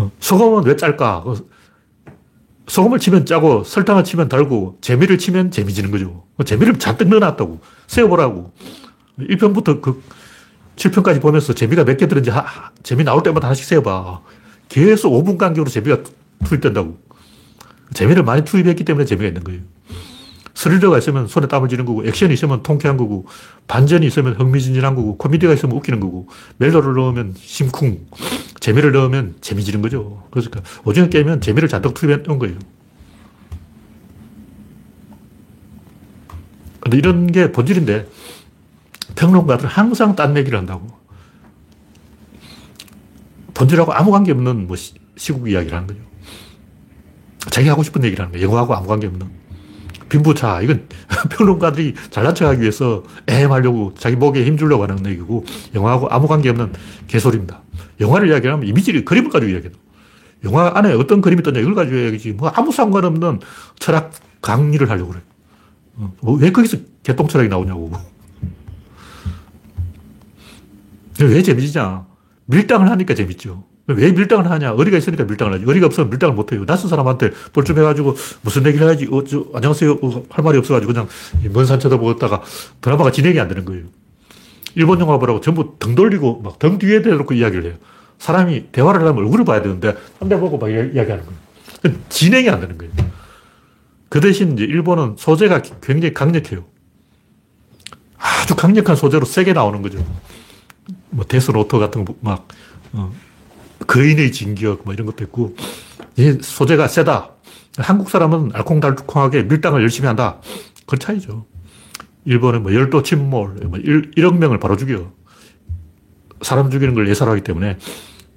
어, 0.00 0.10
소금은 0.20 0.64
왜 0.64 0.76
짤까? 0.76 1.24
소금을 2.66 2.98
치면 3.00 3.26
짜고 3.26 3.64
설탕을 3.64 4.04
치면 4.04 4.28
달고 4.28 4.78
재미를 4.80 5.18
치면 5.18 5.50
재미지는 5.50 5.90
거죠. 5.90 6.24
재미를 6.44 6.78
잔뜩 6.78 7.08
넣어놨다고. 7.08 7.60
세어보라고. 7.88 8.52
1편부터 9.18 9.80
그 9.82 10.02
7편까지 10.76 11.20
보면서 11.20 11.52
재미가 11.52 11.84
몇 11.84 11.96
개 11.96 12.06
들은지 12.08 12.30
하, 12.30 12.44
재미 12.82 13.04
나올 13.04 13.22
때마다 13.22 13.48
하나씩 13.48 13.64
세어봐. 13.66 14.20
계속 14.68 15.10
5분 15.12 15.36
간격으로 15.36 15.68
재미가 15.68 15.98
투입된다고. 16.44 16.96
재미를 17.92 18.22
많이 18.22 18.44
투입했기 18.44 18.84
때문에 18.84 19.04
재미가 19.04 19.26
있는 19.28 19.42
거예요. 19.42 19.60
스릴러가 20.54 20.98
있으면 20.98 21.26
손에 21.26 21.46
땀을 21.48 21.68
쥐는 21.68 21.84
거고, 21.84 22.06
액션이 22.06 22.34
있으면 22.34 22.62
통쾌한 22.62 22.96
거고, 22.96 23.26
반전이 23.66 24.06
있으면 24.06 24.34
흥미진진한 24.34 24.94
거고, 24.94 25.16
코미디가 25.16 25.52
있으면 25.54 25.76
웃기는 25.76 26.00
거고, 26.00 26.28
멜로를 26.58 26.94
넣으면 26.94 27.34
심쿵, 27.36 28.06
재미를 28.60 28.92
넣으면 28.92 29.36
재미지는 29.40 29.80
거죠. 29.82 30.24
그러니까 30.30 30.60
오징어 30.84 31.08
게임은 31.08 31.40
재미를 31.40 31.68
잔뜩 31.68 31.94
투입해 31.94 32.18
놓은 32.18 32.38
거예요. 32.38 32.56
근데 36.80 36.96
이런 36.96 37.26
게 37.30 37.52
본질인데, 37.52 38.08
평론가들은 39.16 39.68
항상 39.68 40.14
딴 40.16 40.36
얘기를 40.36 40.58
한다고. 40.58 40.88
본질하고 43.54 43.92
아무 43.92 44.10
관계 44.10 44.32
없는 44.32 44.66
뭐 44.66 44.76
시 44.76 45.32
국 45.34 45.50
이야기를 45.50 45.76
하는 45.76 45.86
거죠. 45.86 46.00
자기 47.50 47.68
하고 47.68 47.82
싶은 47.82 48.02
얘기를 48.04 48.24
하는 48.24 48.32
거예요. 48.32 48.46
영화하고 48.46 48.74
아무 48.74 48.86
관계 48.86 49.06
없는. 49.06 49.39
빈부차. 50.10 50.60
이건 50.60 50.86
평론가들이 51.30 51.94
잘난 52.10 52.34
척 52.34 52.46
하기 52.48 52.60
위해서 52.60 53.02
에헴 53.26 53.50
하려고 53.50 53.94
자기 53.96 54.16
목에 54.16 54.44
힘주려고 54.44 54.82
하는 54.82 55.06
얘기고, 55.06 55.46
영화하고 55.74 56.08
아무 56.10 56.28
관계 56.28 56.50
없는 56.50 56.74
개소리입니다. 57.06 57.62
영화를 58.00 58.28
이야기하면 58.28 58.68
이미지를, 58.68 59.06
그림을 59.06 59.30
가지고 59.30 59.52
이야기해요. 59.52 59.74
영화 60.44 60.72
안에 60.74 60.92
어떤 60.92 61.22
그림이 61.22 61.42
떴냐, 61.42 61.60
이걸 61.60 61.74
가지고 61.74 61.96
이야기지. 61.96 62.32
뭐 62.32 62.50
아무 62.50 62.72
상관없는 62.72 63.40
철학 63.78 64.12
강의를 64.42 64.90
하려고 64.90 65.12
그래. 65.12 65.22
어, 65.96 66.12
뭐왜 66.20 66.52
거기서 66.52 66.76
개똥 67.02 67.28
철학이 67.28 67.48
나오냐고. 67.48 67.90
왜 71.20 71.42
재미지냐? 71.42 72.06
밀당을 72.46 72.90
하니까 72.90 73.14
재밌죠. 73.14 73.69
왜 73.96 74.12
밀당을 74.12 74.50
하냐? 74.50 74.72
어리가 74.72 74.98
있으니까 74.98 75.24
밀당을 75.24 75.54
하지. 75.54 75.64
어리가 75.66 75.86
없으면 75.86 76.10
밀당을 76.10 76.34
못 76.34 76.52
해요. 76.52 76.64
낯선 76.66 76.88
사람한테 76.88 77.30
뻘쭘해가지고 77.52 78.16
무슨 78.42 78.66
얘기를 78.66 78.86
해야지. 78.86 79.08
어, 79.10 79.24
저, 79.24 79.46
안녕하세요. 79.54 79.92
어, 80.02 80.22
할 80.30 80.44
말이 80.44 80.58
없어가지고 80.58 80.92
그냥 80.92 81.08
먼 81.52 81.66
산 81.66 81.78
쳐다보고 81.80 82.12
있다가 82.12 82.42
드라마가 82.80 83.10
진행이 83.10 83.38
안 83.40 83.48
되는 83.48 83.64
거예요. 83.64 83.84
일본 84.74 85.00
영화 85.00 85.18
보라고 85.18 85.40
전부 85.40 85.74
등 85.78 85.94
돌리고 85.94 86.42
막 86.42 86.58
등 86.58 86.78
뒤에 86.78 87.02
대놓고 87.02 87.34
이야기를 87.34 87.64
해요. 87.64 87.74
사람이 88.18 88.66
대화를 88.72 89.00
하면 89.00 89.16
얼굴을 89.24 89.44
봐야 89.44 89.62
되는데 89.62 89.96
상대 90.18 90.38
보고 90.38 90.58
막 90.58 90.68
이야기하는 90.70 91.24
거예요. 91.24 91.96
진행이 92.08 92.48
안 92.50 92.60
되는 92.60 92.76
거예요. 92.76 92.92
그 94.08 94.20
대신 94.20 94.52
이제 94.52 94.64
일본은 94.64 95.14
소재가 95.18 95.62
굉장히 95.80 96.12
강력해요. 96.12 96.64
아주 98.18 98.54
강력한 98.54 98.96
소재로 98.96 99.24
세게 99.24 99.52
나오는 99.54 99.80
거죠. 99.82 100.04
뭐 101.10 101.24
데스노트 101.24 101.78
같은 101.78 102.04
거 102.04 102.14
막, 102.20 102.46
어, 102.92 103.12
거인의 103.86 104.32
진격 104.32 104.82
뭐 104.84 104.94
이런 104.94 105.06
것도 105.06 105.24
있고, 105.24 105.56
이 106.16 106.38
소재가 106.40 106.88
세다. 106.88 107.30
한국 107.78 108.10
사람은 108.10 108.50
알콩달콩하게 108.52 109.44
밀당을 109.44 109.82
열심히 109.82 110.06
한다. 110.06 110.40
그런 110.86 110.98
차이죠. 110.98 111.46
일본은 112.24 112.62
뭐 112.62 112.74
열도 112.74 113.02
침몰, 113.02 113.54
뭐 113.66 113.78
1, 113.78 114.12
1억 114.12 114.36
명을 114.36 114.58
바로 114.58 114.76
죽여. 114.76 115.12
사람 116.42 116.70
죽이는 116.70 116.94
걸 116.94 117.08
예사하기 117.08 117.42
때문에 117.42 117.78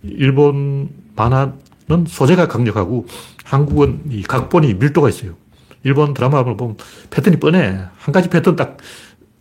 일본 0.04 0.90
만화는 1.16 2.06
소재가 2.08 2.48
강력하고 2.48 3.08
한국은 3.44 4.04
이 4.10 4.24
각본이 4.24 4.76
밀도가 4.76 5.10
있어요. 5.10 5.36
일본 5.84 6.14
드라마를 6.14 6.56
보면 6.58 6.78
패턴이 7.10 7.40
뻔해. 7.40 7.80
한 7.98 8.14
가지 8.14 8.30
패턴 8.30 8.56
딱 8.56 8.78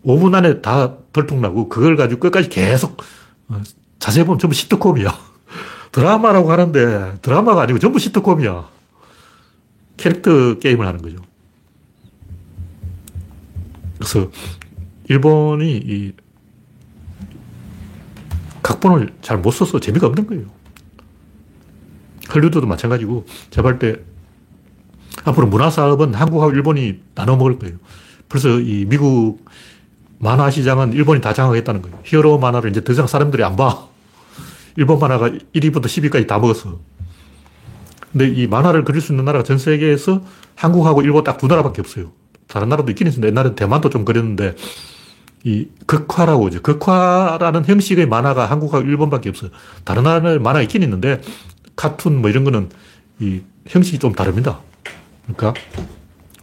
5분 0.05 0.35
안에 0.35 0.61
다 0.61 0.97
들통나고 1.13 1.69
그걸 1.69 1.97
가지고 1.97 2.21
끝까지 2.21 2.49
계속 2.49 3.01
어, 3.49 3.61
자세히 3.99 4.25
보면 4.25 4.39
전부 4.39 4.55
시트콤이야. 4.55 5.32
드라마라고 5.93 6.51
하는데 6.51 7.19
드라마가 7.23 7.63
아니고 7.63 7.79
전부 7.79 7.99
시트콤이야. 7.99 8.69
캐릭터 9.99 10.59
게임을 10.59 10.87
하는 10.87 11.01
거죠. 11.01 11.19
그래서 13.99 14.31
일본이 15.09 15.77
이 15.77 16.13
각본을 18.63 19.15
잘 19.21 19.39
못 19.39 19.51
써서 19.51 19.79
재미가 19.79 20.07
없는 20.07 20.27
거예요. 20.27 20.47
헐리우드도 22.35 22.67
마찬가지고 22.67 23.27
제가 23.51 23.63
볼때 23.63 23.97
앞으로 25.25 25.47
문화 25.47 25.69
사업은 25.71 26.15
한국하고 26.15 26.53
일본이 26.53 27.03
나눠 27.15 27.37
먹을 27.37 27.59
거예요. 27.59 27.77
그래서 28.29 28.61
이 28.61 28.87
미국 28.87 29.45
만화 30.19 30.51
시장은 30.51 30.95
일본이 30.95 31.21
다 31.21 31.35
장악했다는 31.35 31.83
거예요. 31.83 31.99
히어로 32.05 32.39
만화를 32.39 32.71
이제 32.71 32.83
더 32.83 32.93
이상 32.93 33.07
사람들이 33.07 33.45
안 33.45 33.57
봐. 33.57 33.89
일본 34.77 34.99
만화가 34.99 35.29
1위부터 35.55 35.85
10위까지 35.85 36.27
다 36.27 36.39
먹었어. 36.39 36.81
근데 38.13 38.29
이 38.29 38.47
만화를 38.47 38.85
그릴 38.85 39.01
수 39.01 39.13
있는 39.13 39.25
나라가 39.25 39.43
전 39.45 39.59
세계에서 39.59 40.23
한국하고 40.55 41.03
일본 41.03 41.25
딱 41.25 41.39
두 41.39 41.47
나라밖에 41.47 41.81
없어요. 41.81 42.13
다른 42.47 42.69
나라도 42.69 42.91
있긴 42.91 43.07
있는데 43.07 43.29
옛날에 43.29 43.55
대만도 43.55 43.89
좀 43.91 44.05
그렸는데 44.05 44.55
이 45.45 45.69
극화라고 45.87 46.49
이제 46.49 46.59
극화라는 46.59 47.65
형식의 47.65 48.07
만화가 48.07 48.47
한국하고 48.47 48.87
일본밖에 48.87 49.31
없어요. 49.31 49.51
다른 49.85 50.03
나라의 50.05 50.39
만화 50.39 50.61
있긴 50.63 50.83
있는데 50.83 51.21
카툰 51.75 52.21
뭐 52.21 52.29
이런 52.31 52.45
거는 52.45 52.69
이 53.21 53.41
형식이 53.67 53.99
좀 53.99 54.13
다릅니다. 54.13 54.61
그러니까 55.27 55.55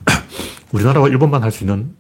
우리나라와 0.72 1.08
일본만 1.10 1.44
할 1.44 1.52
수 1.52 1.64
있는 1.64 1.94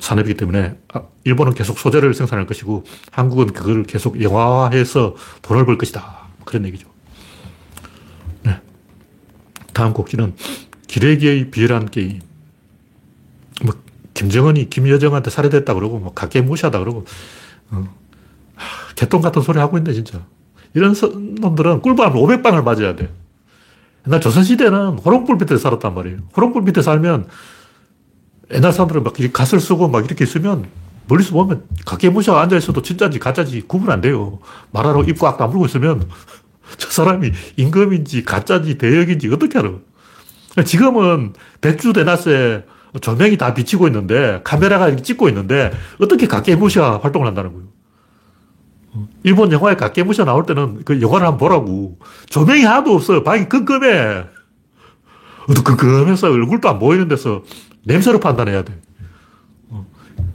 산업이기 0.00 0.36
때문에 0.36 0.76
아, 0.92 1.02
일본은 1.24 1.54
계속 1.54 1.78
소재를 1.78 2.14
생산할 2.14 2.46
것이고 2.46 2.84
한국은 3.12 3.52
그걸 3.52 3.84
계속 3.84 4.20
영화화해서 4.20 5.14
돈을 5.42 5.66
벌 5.66 5.78
것이다. 5.78 6.28
그런 6.44 6.64
얘기죠. 6.66 6.88
네. 8.42 8.60
다음 9.72 9.92
곡지는 9.92 10.34
기레기의 10.88 11.50
비열한 11.50 11.88
게임. 11.90 12.20
뭐, 13.62 13.74
김정은이 14.14 14.70
김여정한테 14.70 15.30
살해됐다 15.30 15.74
그러고, 15.74 15.98
뭐, 15.98 16.12
각계 16.12 16.40
무시하다 16.40 16.80
그러고, 16.80 17.04
어. 17.70 17.84
하, 18.56 18.94
개똥 18.94 19.20
같은 19.20 19.42
소리 19.42 19.58
하고 19.58 19.78
있네, 19.78 19.92
진짜. 19.92 20.24
이런 20.74 20.94
놈들은 21.40 21.82
꿀밤 21.82 22.14
500방을 22.14 22.64
맞아야 22.64 22.96
돼. 22.96 23.12
옛날 24.06 24.20
조선시대는 24.20 24.98
호롱불 24.98 25.36
밑에 25.36 25.56
살았단 25.56 25.94
말이에요. 25.94 26.18
호롱불 26.36 26.62
밑에 26.62 26.82
살면 26.82 27.26
옛날 28.52 28.72
사람들은 28.72 29.02
막 29.02 29.14
갓을 29.32 29.60
쓰고 29.60 29.88
막 29.88 30.04
이렇게 30.04 30.24
있으면 30.24 30.66
멀리서 31.06 31.32
보면 31.32 31.64
각계무시하 31.86 32.40
앉아있어도 32.42 32.82
진짜인지 32.82 33.18
가짜인지 33.18 33.62
구분 33.66 33.90
안 33.90 34.00
돼요. 34.00 34.38
말하러 34.72 35.02
입 35.04 35.18
꽉 35.18 35.38
다물고 35.38 35.66
있으면 35.66 36.08
저 36.76 36.88
사람이 36.90 37.32
임금인지 37.56 38.24
가짜인지 38.24 38.78
대역인지 38.78 39.28
어떻게 39.32 39.58
알아? 39.58 39.72
지금은 40.64 41.32
배추 41.60 41.92
대낮에 41.92 42.64
조명이 43.00 43.36
다 43.36 43.54
비치고 43.54 43.86
있는데 43.88 44.40
카메라가 44.42 44.94
찍고 44.96 45.28
있는데 45.28 45.72
어떻게 46.00 46.26
각계무시하 46.26 46.98
활동을 47.02 47.26
한다는 47.28 47.52
거예요. 47.52 47.66
일본 49.22 49.52
영화에 49.52 49.76
각계무시하 49.76 50.24
나올 50.24 50.44
때는 50.46 50.82
그 50.84 51.00
영화를 51.00 51.26
한번 51.26 51.38
보라고. 51.38 51.98
조명이 52.28 52.62
하나도 52.64 52.94
없어요. 52.94 53.22
방이 53.22 53.48
끔끔해. 53.48 54.24
끔끔해서 55.64 56.28
얼굴도 56.30 56.68
안 56.68 56.78
보이는 56.80 57.06
데서 57.06 57.42
냄새로 57.84 58.20
판단해야 58.20 58.62
돼. 58.64 58.78
어. 59.68 59.86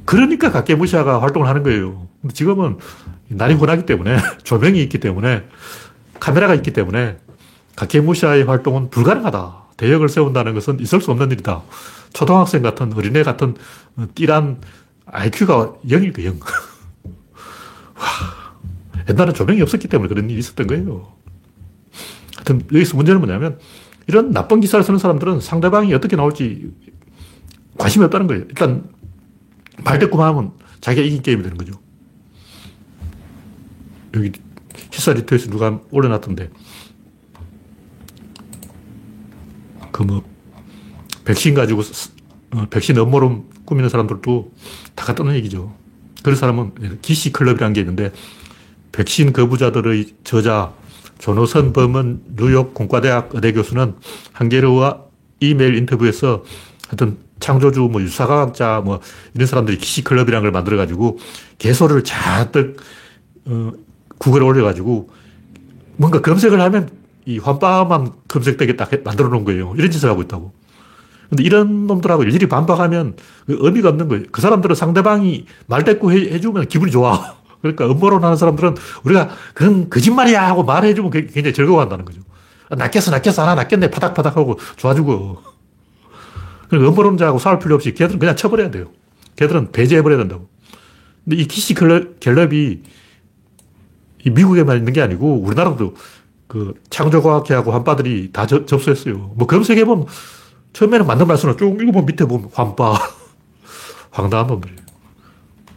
그러니까 0.05 0.51
각계무시하가 0.51 1.21
활동을 1.21 1.47
하는 1.47 1.63
거예요. 1.63 2.07
지금은 2.33 2.77
날이 3.27 3.53
혼하기 3.53 3.85
때문에, 3.85 4.17
조명이 4.43 4.81
있기 4.83 4.99
때문에, 4.99 5.45
카메라가 6.19 6.55
있기 6.55 6.73
때문에, 6.73 7.17
각계무시하의 7.75 8.43
활동은 8.43 8.89
불가능하다. 8.89 9.65
대역을 9.77 10.07
세운다는 10.07 10.53
것은 10.53 10.79
있을 10.79 11.01
수 11.01 11.11
없는 11.11 11.31
일이다. 11.31 11.63
초등학생 12.13 12.61
같은, 12.61 12.93
어린애 12.93 13.23
같은, 13.23 13.55
띠란 14.15 14.61
IQ가 15.05 15.73
0일 15.87 16.15
거 16.15 16.23
0. 16.23 16.39
옛날에 19.09 19.33
조명이 19.33 19.61
없었기 19.61 19.87
때문에 19.87 20.07
그런 20.07 20.29
일이 20.29 20.39
있었던 20.39 20.67
거예요. 20.67 21.13
하여튼, 22.37 22.61
여기서 22.73 22.95
문제는 22.95 23.19
뭐냐면, 23.19 23.59
이런 24.07 24.31
나쁜 24.31 24.59
기사를 24.59 24.83
쓰는 24.83 24.99
사람들은 24.99 25.41
상대방이 25.41 25.93
어떻게 25.93 26.15
나올지 26.15 26.71
관심이 27.77 28.05
없다는 28.05 28.27
거예요. 28.27 28.43
일단 28.43 28.89
말대꾸만 29.83 30.27
하면 30.29 30.51
자기가 30.81 31.05
이긴 31.05 31.21
게임이 31.21 31.43
되는 31.43 31.57
거죠. 31.57 31.73
여기 34.13 34.31
히사 34.91 35.13
리트에서 35.13 35.49
누가 35.49 35.79
올려놨던데 35.91 36.49
그 39.91 40.03
뭐 40.03 40.23
백신 41.25 41.55
가지고 41.55 41.81
어, 42.51 42.65
백신 42.69 42.97
음모론 42.97 43.45
꾸미는 43.65 43.89
사람들도 43.89 44.51
다 44.93 45.05
같다는 45.05 45.35
얘기죠. 45.35 45.75
그런 46.23 46.37
사람은 46.37 46.99
기시 47.01 47.33
클럽이라는 47.33 47.73
게 47.73 47.81
있는데 47.81 48.11
백신 48.91 49.33
거부자들의 49.33 50.13
저자 50.23 50.73
조노선 51.17 51.73
범은 51.73 52.21
뉴욕 52.35 52.73
공과대학 52.73 53.31
의대 53.33 53.51
교수는 53.51 53.95
한겨레와 54.33 55.01
이메일 55.39 55.75
인터뷰에서 55.75 56.43
하여튼 56.87 57.17
창조주, 57.39 57.81
뭐 57.91 58.01
유사과학자, 58.01 58.81
뭐 58.83 58.99
이런 59.33 59.47
사람들이 59.47 59.77
기시클럽이라는 59.77 60.41
걸 60.41 60.51
만들어가지고 60.51 61.17
개소를 61.57 62.03
잔뜩 62.03 62.77
어, 63.45 63.71
구글에 64.17 64.43
올려가지고 64.43 65.09
뭔가 65.97 66.21
검색을 66.21 66.59
하면 66.61 66.89
이 67.25 67.39
환빠만 67.39 68.13
검색되게 68.27 68.75
딱 68.75 68.89
만들어 69.03 69.29
놓은 69.29 69.45
거예요. 69.45 69.73
이런 69.77 69.91
짓을 69.91 70.09
하고 70.09 70.21
있다고. 70.21 70.53
근데 71.29 71.43
이런 71.43 71.87
놈들하고 71.87 72.23
일일이 72.23 72.47
반박하면 72.47 73.15
그 73.47 73.57
의미가 73.59 73.89
없는 73.89 74.07
거예요. 74.07 74.23
그 74.31 74.41
사람들은 74.41 74.75
상대방이 74.75 75.45
말대꾸 75.67 76.11
해주면 76.11 76.67
기분이 76.67 76.91
좋아. 76.91 77.35
그러니까 77.61 77.87
음모론 77.87 78.23
하는 78.23 78.37
사람들은 78.37 78.75
우리가 79.03 79.29
그런 79.55 79.89
거짓말이야 79.89 80.47
하고 80.47 80.63
말해주면 80.63 81.09
굉장히 81.09 81.53
즐거워한다는 81.53 82.05
거죠. 82.05 82.21
낚였어, 82.69 83.11
낚였어, 83.11 83.41
하나 83.41 83.55
낚였네, 83.55 83.89
파닥파닥 83.89 84.37
하고 84.37 84.59
좋아지고. 84.75 85.54
그러니까 86.79 86.89
음모론자하고 86.89 87.39
싸울 87.39 87.59
필요 87.59 87.75
없이 87.75 87.93
걔들은 87.93 88.19
그냥 88.19 88.35
쳐버려야 88.35 88.71
돼요. 88.71 88.91
걔들은 89.35 89.71
배제해버려야 89.71 90.19
된다고. 90.19 90.49
근데 91.23 91.37
이 91.37 91.47
키시 91.47 91.73
갤럽이 91.73 92.81
이 94.25 94.29
미국에만 94.29 94.77
있는 94.77 94.93
게 94.93 95.01
아니고 95.01 95.41
우리나라도 95.41 95.95
그 96.47 96.73
창조과학회하고 96.89 97.71
환빠들이 97.71 98.31
다 98.31 98.45
저, 98.45 98.65
접수했어요. 98.65 99.33
뭐 99.35 99.47
검색해보면 99.47 100.05
처음에는 100.73 101.07
맞는 101.07 101.27
말씀을 101.27 101.57
쭉 101.57 101.81
읽어보면 101.81 102.05
밑에 102.05 102.25
보면 102.25 102.49
환빠. 102.53 102.97
황당한 104.11 104.47
놈들이에요. 104.47 104.79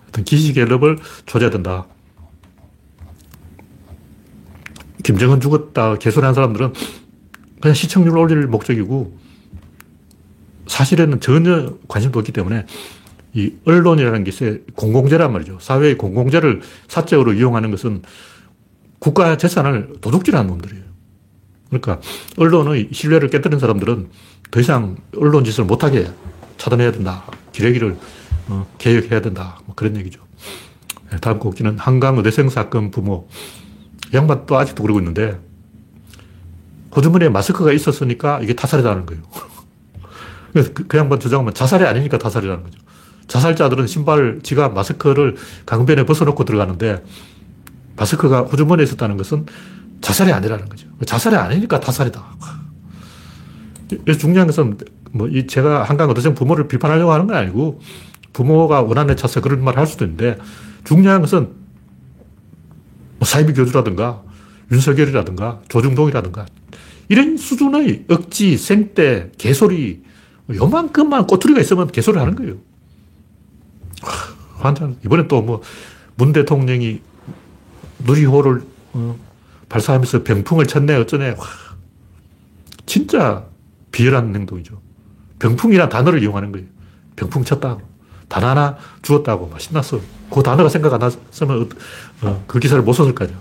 하여튼 0.02 0.24
기시 0.24 0.52
갤럽을 0.52 0.98
조져야 1.26 1.50
된다. 1.50 1.86
김정은 5.02 5.40
죽었다 5.40 5.96
개소리한 5.96 6.34
사람들은 6.34 6.72
그냥 7.60 7.74
시청률 7.74 8.16
올릴 8.18 8.46
목적이고 8.46 9.16
사실에는 10.68 11.20
전혀 11.20 11.74
관심도 11.88 12.18
없기 12.20 12.32
때문에 12.32 12.66
이 13.34 13.52
언론이라는 13.64 14.24
게. 14.24 14.62
공공재란 14.74 15.32
말이죠. 15.32 15.58
사회의 15.60 15.98
공공재를 15.98 16.62
사적으로 16.86 17.32
이용하는 17.32 17.70
것은 17.70 18.02
국가 18.98 19.36
재산을 19.36 19.94
도둑질하는 20.00 20.48
놈들이에요. 20.50 20.84
그러니까 21.68 22.00
언론의 22.36 22.88
신뢰를 22.92 23.28
깨뜨린 23.28 23.58
사람들은 23.58 24.08
더 24.50 24.60
이상 24.60 24.96
언론 25.16 25.44
짓을 25.44 25.64
못하게 25.64 26.08
차단해야 26.56 26.92
된다. 26.92 27.24
기레기를 27.52 27.96
어, 28.48 28.66
개혁해야 28.78 29.20
된다. 29.20 29.60
뭐 29.66 29.74
그런 29.74 29.96
얘기죠. 29.96 30.20
네, 31.10 31.18
다음 31.18 31.38
곡지는 31.38 31.78
한강 31.78 32.16
의대생 32.16 32.48
사건 32.48 32.90
부모. 32.90 33.28
양반 34.14 34.46
또 34.46 34.56
아직도 34.56 34.82
그러고 34.82 35.00
있는데 35.00 35.38
호주머니에 36.96 37.28
마스크가 37.28 37.72
있었으니까 37.72 38.40
이게 38.40 38.54
타살이라는 38.54 39.06
거예요. 39.06 39.22
그래서 40.52 40.70
그, 40.72 40.86
그 40.86 40.98
양반 40.98 41.20
주장하면 41.20 41.54
자살이 41.54 41.84
아니니까 41.84 42.18
타살이라는 42.18 42.64
거죠. 42.64 42.78
자살자들은 43.26 43.86
신발, 43.86 44.40
지갑, 44.42 44.72
마스크를 44.74 45.36
강변에 45.66 46.04
벗어놓고 46.06 46.44
들어가는데 46.44 47.04
마스크가 47.96 48.42
호주머니에 48.42 48.84
있었다는 48.84 49.16
것은 49.16 49.46
자살이 50.00 50.32
아니라는 50.32 50.68
거죠. 50.68 50.86
자살이 51.04 51.36
아니니까 51.36 51.80
타살이다. 51.80 52.24
중요한 54.18 54.46
것은 54.46 54.78
뭐 55.12 55.28
제가 55.46 55.82
한강 55.84 56.10
어도생 56.10 56.34
부모를 56.34 56.68
비판하려고 56.68 57.12
하는 57.12 57.26
건 57.26 57.36
아니고 57.36 57.80
부모가 58.32 58.82
원한에 58.82 59.16
차서 59.16 59.40
그런 59.40 59.64
말을 59.64 59.78
할 59.78 59.86
수도 59.86 60.04
있는데 60.04 60.38
중요한 60.84 61.20
것은 61.20 61.48
뭐 63.18 63.26
사이비 63.26 63.52
교주라든가 63.52 64.22
윤석열이라든가 64.70 65.60
조중동이라든가 65.68 66.46
이런 67.08 67.36
수준의 67.36 68.04
억지, 68.10 68.58
생떼, 68.58 69.32
개소리 69.38 70.02
요만큼만 70.54 71.26
꼬투리가 71.26 71.60
있으면 71.60 71.88
개소를 71.88 72.20
하는 72.20 72.34
거예요. 72.34 72.56
환장. 74.58 74.96
이번에 75.04 75.28
또 75.28 75.42
뭐, 75.42 75.62
문 76.16 76.32
대통령이 76.32 77.00
누리호를 78.04 78.62
어, 78.92 79.16
발사하면서 79.68 80.24
병풍을 80.24 80.66
쳤네, 80.66 80.96
어쩌네. 80.96 81.30
와, 81.30 81.44
진짜 82.86 83.44
비열한 83.92 84.34
행동이죠. 84.34 84.80
병풍이란 85.38 85.88
단어를 85.88 86.22
이용하는 86.22 86.52
거예요. 86.52 86.66
병풍 87.16 87.44
쳤다고. 87.44 87.82
단 88.28 88.44
하나 88.44 88.76
주었다고. 89.02 89.48
막 89.48 89.60
신났어. 89.60 90.00
그 90.30 90.42
단어가 90.42 90.68
생각 90.68 90.92
안 90.92 91.00
났으면 91.00 91.68
어, 92.22 92.44
그 92.46 92.58
기사를 92.58 92.82
못 92.82 92.92
썼을 92.92 93.14
거죠. 93.14 93.34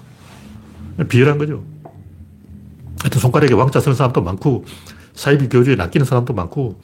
비열한 1.10 1.38
거죠. 1.38 1.64
하여튼 3.02 3.22
손가락에 3.22 3.54
왕자 3.54 3.80
쓰는 3.80 3.96
사람도 3.96 4.22
많고, 4.22 4.66
사이비 5.18 5.50
교주에 5.50 5.76
낚이는 5.76 6.06
사람도 6.06 6.34
많고, 6.34 6.80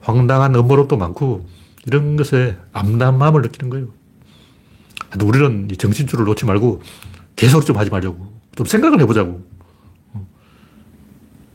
황당한 0.00 0.54
음모론도 0.54 0.96
많고, 0.96 1.46
이런 1.86 2.16
것에 2.16 2.56
암담함을 2.72 3.42
느끼는 3.42 3.70
거예요. 3.70 3.88
우리는 5.22 5.68
정신줄을 5.78 6.24
놓지 6.24 6.46
말고, 6.46 6.82
계속 7.36 7.64
좀 7.66 7.76
하지 7.76 7.90
말자고. 7.90 8.32
좀 8.56 8.66
생각을 8.66 9.00
해보자고. 9.02 9.46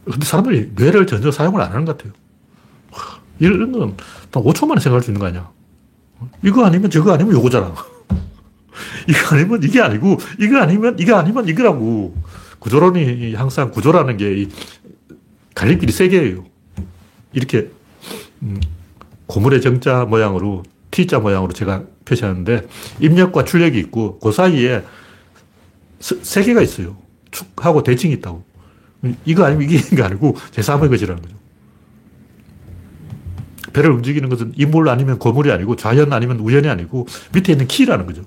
근데 0.05 0.25
사람들이 0.25 0.71
뇌를 0.75 1.07
전혀 1.07 1.31
사용을 1.31 1.61
안 1.61 1.71
하는 1.71 1.85
것 1.85 1.97
같아요. 1.97 2.13
이런 3.39 3.71
건 3.71 3.95
5초 4.31 4.67
만에 4.67 4.79
생각할 4.81 5.01
수 5.01 5.11
있는 5.11 5.19
거 5.19 5.27
아니야. 5.27 5.49
이거 6.43 6.65
아니면 6.65 6.91
저거 6.91 7.13
아니면 7.13 7.33
요거잖아. 7.33 7.73
이거 9.07 9.35
아니면 9.35 9.63
이게 9.63 9.81
아니고, 9.81 10.17
이거 10.39 10.59
아니면, 10.59 10.95
이거 10.99 11.15
아니면 11.15 11.47
이거라고. 11.47 12.15
구조론이 12.59 13.35
항상 13.35 13.71
구조라는 13.71 14.17
게 14.17 14.47
갈림길이 15.60 15.91
세 15.91 16.08
개예요. 16.08 16.45
이렇게 17.34 17.69
음, 18.43 18.62
고무래 19.25 19.60
정자 19.62 20.06
모양으로 20.06 20.63
T자 20.89 21.19
모양으로 21.19 21.52
제가 21.52 21.84
표시하는데 22.06 22.65
입력과 23.02 23.43
출력이 23.43 23.78
있고 23.80 24.19
그 24.19 24.32
사이에 24.32 24.86
세 26.00 26.43
개가 26.43 26.62
있어요. 26.62 26.95
축하고 27.32 27.84
대칭이 27.84 28.13
있다고. 28.13 28.45
이거 29.26 29.43
아니면 29.43 29.69
이게 29.69 30.02
아니고 30.02 30.38
제3의 30.52 30.89
것이라는 30.89 31.22
거죠. 31.22 31.36
배를 33.74 33.91
움직이는 33.91 34.30
것은 34.30 34.54
이물 34.55 34.88
아니면 34.88 35.19
고물이 35.19 35.52
아니고 35.52 35.76
좌현 35.75 36.13
아니면 36.13 36.39
우현이 36.39 36.69
아니고 36.69 37.06
밑에 37.34 37.52
있는 37.52 37.67
키라는 37.67 38.06
거죠. 38.06 38.24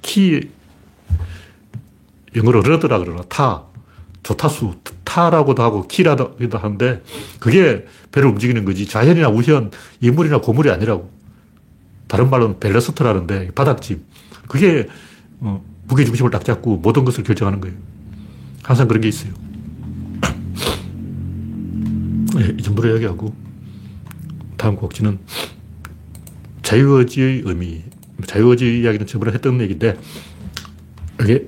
키, 0.00 0.48
영어로 2.36 2.60
rudder라 2.62 3.00
그러나 3.00 3.22
타, 3.22 3.67
조타수, 4.22 4.74
타라고도 5.04 5.62
하고 5.62 5.86
키라고도 5.86 6.58
하는데 6.58 7.02
그게 7.40 7.86
배를 8.12 8.28
움직이는 8.28 8.64
거지 8.64 8.86
좌연이나 8.86 9.28
우연, 9.28 9.70
인물이나 10.00 10.40
고물이 10.40 10.70
아니라고. 10.70 11.10
다른 12.06 12.30
말로는 12.30 12.58
밸러스트라는데 12.58 13.50
바닥짐. 13.52 14.02
그게 14.48 14.88
어, 15.40 15.62
무게 15.86 16.04
중심을 16.04 16.30
딱 16.30 16.44
잡고 16.44 16.78
모든 16.78 17.04
것을 17.04 17.22
결정하는 17.22 17.60
거예요. 17.60 17.76
항상 18.62 18.88
그런 18.88 19.00
게 19.00 19.08
있어요. 19.08 19.32
네, 22.34 22.54
이 22.58 22.62
정도로 22.62 22.90
이야기하고 22.90 23.34
다음 24.56 24.76
곡지는 24.76 25.18
자유의지의 26.62 27.42
의미. 27.44 27.82
자유의지 28.26 28.80
이야기는 28.80 29.06
저번에 29.06 29.32
했던 29.32 29.60
얘기인데 29.60 29.96
이게 31.22 31.46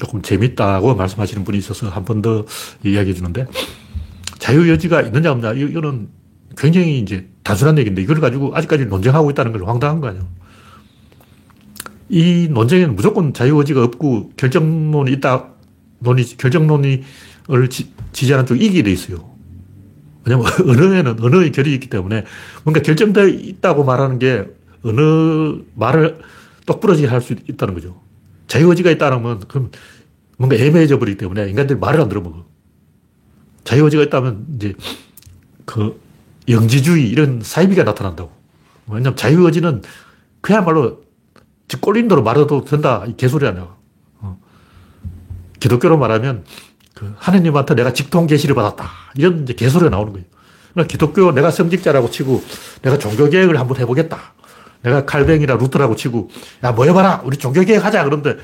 조금 0.00 0.22
재밌다고 0.22 0.94
말씀하시는 0.94 1.44
분이 1.44 1.58
있어서 1.58 1.88
한 1.90 2.04
번 2.04 2.22
더 2.22 2.44
이야기해 2.84 3.14
주는데 3.14 3.46
자유의지가 4.38 5.02
있느냐 5.02 5.30
없느냐 5.32 5.52
이거는 5.52 6.08
굉장히 6.56 6.98
이제 6.98 7.28
단순한 7.44 7.78
얘기인데 7.78 8.02
이걸 8.02 8.20
가지고 8.20 8.56
아직까지 8.56 8.86
논쟁하고 8.86 9.30
있다는 9.30 9.52
걸 9.52 9.64
황당한 9.68 10.00
거 10.00 10.08
아니에요. 10.08 10.26
이 12.08 12.48
논쟁에는 12.50 12.96
무조건 12.96 13.32
자유의지가 13.32 13.84
없고 13.84 14.32
결정론이 14.36 15.12
있다, 15.12 15.50
논의, 16.00 16.24
결정론을 16.24 17.02
지, 17.70 17.92
지지하는 18.12 18.46
쪽이 18.46 18.64
이기게 18.64 18.82
돼 18.82 18.90
있어요. 18.92 19.30
왜냐면 20.24 20.46
언어에는 20.66 21.22
언어의 21.22 21.52
결이 21.52 21.72
있기 21.74 21.88
때문에 21.88 22.24
뭔가 22.64 22.82
결정되어 22.82 23.28
있다고 23.28 23.84
말하는 23.84 24.18
게 24.18 24.46
어느 24.82 25.60
말을 25.74 26.18
똑부러지게 26.66 27.06
할 27.08 27.20
수 27.20 27.34
있다는 27.48 27.74
거죠. 27.74 28.00
자유의지가 28.50 28.90
있다면 28.90 29.44
그럼 29.46 29.70
뭔가 30.36 30.56
애매해져 30.56 30.98
버리기 30.98 31.18
때문에 31.18 31.48
인간들이 31.48 31.78
말을 31.78 32.00
안 32.00 32.08
들어먹어. 32.08 32.44
자유의지가 33.62 34.02
있다면 34.04 34.46
이제 34.56 34.74
그 35.64 36.00
영지주의 36.48 37.08
이런 37.08 37.40
사이비가 37.42 37.84
나타난다고. 37.84 38.32
왜냐면 38.88 39.14
자유의지는 39.14 39.82
그야말로 40.40 41.04
꼴린 41.80 42.08
대로 42.08 42.24
말해도 42.24 42.64
된다. 42.64 43.04
이 43.06 43.16
개소리 43.16 43.46
아니야. 43.46 43.76
어. 44.18 44.40
기독교로 45.60 45.96
말하면 45.96 46.44
그 46.94 47.14
하느님한테 47.18 47.76
내가 47.76 47.92
직통 47.92 48.26
계시를 48.26 48.56
받았다. 48.56 48.90
이런 49.14 49.44
이제 49.44 49.52
개소리가 49.52 49.90
나오는 49.90 50.12
거예요. 50.12 50.26
그러니까 50.72 50.90
기독교 50.90 51.30
내가 51.30 51.52
성직자라고 51.52 52.10
치고 52.10 52.42
내가 52.82 52.98
종교개혁을 52.98 53.60
한번 53.60 53.78
해보겠다. 53.78 54.34
내가 54.82 55.04
칼뱅이나 55.04 55.54
루터라고 55.54 55.96
치고 55.96 56.30
야, 56.64 56.72
뭐 56.72 56.84
해봐라. 56.86 57.22
우리 57.24 57.36
종교개혁 57.36 57.84
하자. 57.84 58.04
그런데 58.04 58.36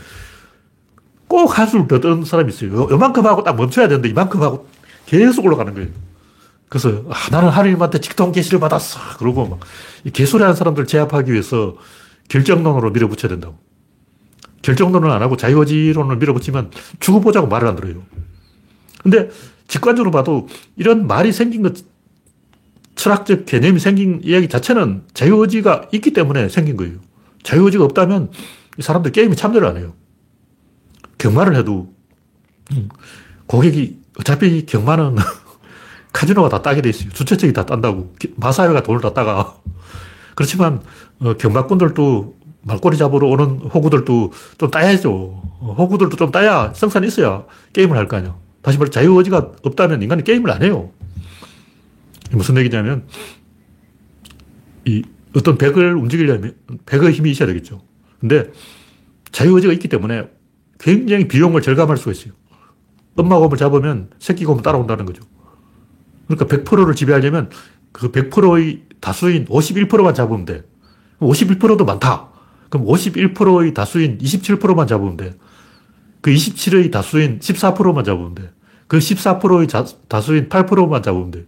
꼭 1.28 1.58
한술 1.58 1.88
더 1.88 2.00
떠는 2.00 2.24
사람이 2.24 2.52
있어요. 2.52 2.72
요, 2.74 2.88
요만큼 2.90 3.26
하고 3.26 3.42
딱 3.42 3.56
멈춰야 3.56 3.88
되는데 3.88 4.08
이만큼 4.08 4.42
하고 4.42 4.68
계속 5.06 5.44
올라가는 5.44 5.72
거예요. 5.72 5.88
그래서 6.68 7.04
아, 7.08 7.14
나는 7.30 7.48
하느님한테 7.48 8.00
직통 8.00 8.32
계시를 8.32 8.60
받았어. 8.60 8.98
그러고 9.18 9.46
막 9.46 9.60
개소리 10.12 10.42
하는 10.42 10.54
사람들 10.54 10.86
제압하기 10.86 11.32
위해서 11.32 11.76
결정론으로 12.28 12.90
밀어붙여야 12.90 13.30
된다고. 13.30 13.58
결정론을 14.62 15.10
안 15.10 15.22
하고 15.22 15.36
자유의지론을 15.36 16.16
밀어붙이면 16.16 16.72
죽어보자고 16.98 17.46
말을 17.46 17.68
안 17.68 17.76
들어요. 17.76 18.02
근데 19.02 19.30
직관적으로 19.68 20.10
봐도 20.10 20.48
이런 20.76 21.06
말이 21.06 21.32
생긴 21.32 21.62
것, 21.62 21.74
철학적 22.96 23.46
개념이 23.46 23.78
생긴 23.78 24.20
이야기 24.24 24.48
자체는 24.48 25.04
자유의지가 25.14 25.88
있기 25.92 26.12
때문에 26.12 26.48
생긴 26.48 26.76
거예요. 26.76 26.94
자유의지가 27.44 27.84
없다면 27.84 28.30
사람들 28.80 29.12
게임에 29.12 29.34
참여를 29.36 29.68
안 29.68 29.76
해요. 29.76 29.94
경마를 31.18 31.54
해도 31.56 31.92
음, 32.72 32.88
고객이 33.46 34.00
어차피 34.18 34.66
경마는 34.66 35.16
카지노가 36.12 36.48
다 36.48 36.62
따게 36.62 36.80
돼 36.82 36.88
있어요. 36.88 37.10
주최 37.10 37.36
측이 37.36 37.52
다 37.52 37.64
딴다고. 37.66 38.14
마사회가 38.36 38.82
돈을 38.82 39.00
다 39.00 39.12
따가. 39.12 39.56
그렇지만 40.34 40.80
어, 41.20 41.34
경마꾼들도 41.34 42.34
말꼬리 42.62 42.96
잡으러 42.96 43.28
오는 43.28 43.58
호구들도 43.60 44.32
좀 44.58 44.70
따야죠. 44.70 45.10
어, 45.60 45.74
호구들도 45.78 46.16
좀 46.16 46.30
따야 46.32 46.72
생산이 46.74 47.06
있어야 47.06 47.44
게임을 47.74 47.96
할 47.96 48.08
거 48.08 48.16
아니야. 48.16 48.34
다시 48.62 48.78
말해 48.78 48.90
자유의지가 48.90 49.52
없다면 49.62 50.02
인간은 50.02 50.24
게임을 50.24 50.50
안 50.50 50.62
해요. 50.62 50.90
무슨 52.32 52.56
얘기냐면 52.56 53.06
이 54.84 55.02
어떤 55.34 55.58
백을 55.58 55.94
움직이려면 55.94 56.54
백의 56.86 57.12
힘이 57.12 57.30
있어야 57.30 57.46
되겠죠. 57.48 57.82
근데 58.20 58.50
자유의지가 59.32 59.72
있기 59.74 59.88
때문에 59.88 60.28
굉장히 60.78 61.28
비용을 61.28 61.62
절감할 61.62 61.96
수가 61.96 62.12
있어요. 62.12 62.32
엄마 63.16 63.38
곰을 63.38 63.56
잡으면 63.56 64.10
새끼 64.18 64.44
곰을 64.44 64.62
따라온다는 64.62 65.04
거죠. 65.06 65.22
그러니까 66.26 66.56
100%를 66.56 66.94
지배하려면 66.94 67.50
그 67.92 68.10
100%의 68.12 68.82
다수인 69.00 69.46
51%만 69.46 70.14
잡으면 70.14 70.44
돼. 70.44 70.64
51%도 71.20 71.84
많다. 71.84 72.30
그럼 72.68 72.86
51%의 72.86 73.74
다수인 73.74 74.18
27%만 74.18 74.86
잡으면 74.86 75.16
돼. 75.16 75.34
그 76.20 76.30
27의 76.30 76.90
다수인 76.90 77.38
14%만 77.38 78.04
잡으면 78.04 78.34
돼. 78.34 78.50
그 78.86 78.98
14%의 78.98 79.68
자, 79.68 79.84
다수인 80.08 80.48
8%만 80.48 81.02
잡으면 81.02 81.30
돼. 81.30 81.46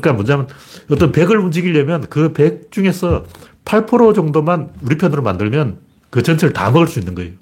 그러니까 0.00 0.12
뭐냐면 0.12 0.48
어떤 0.90 1.12
100을 1.12 1.42
움직이려면 1.42 2.06
그 2.08 2.32
100 2.32 2.70
중에서 2.70 3.24
8% 3.64 4.14
정도만 4.14 4.70
우리 4.82 4.96
편으로 4.96 5.22
만들면 5.22 5.80
그 6.10 6.22
전체를 6.22 6.52
다 6.52 6.70
먹을 6.70 6.86
수 6.86 6.98
있는 6.98 7.14
거예요. 7.14 7.32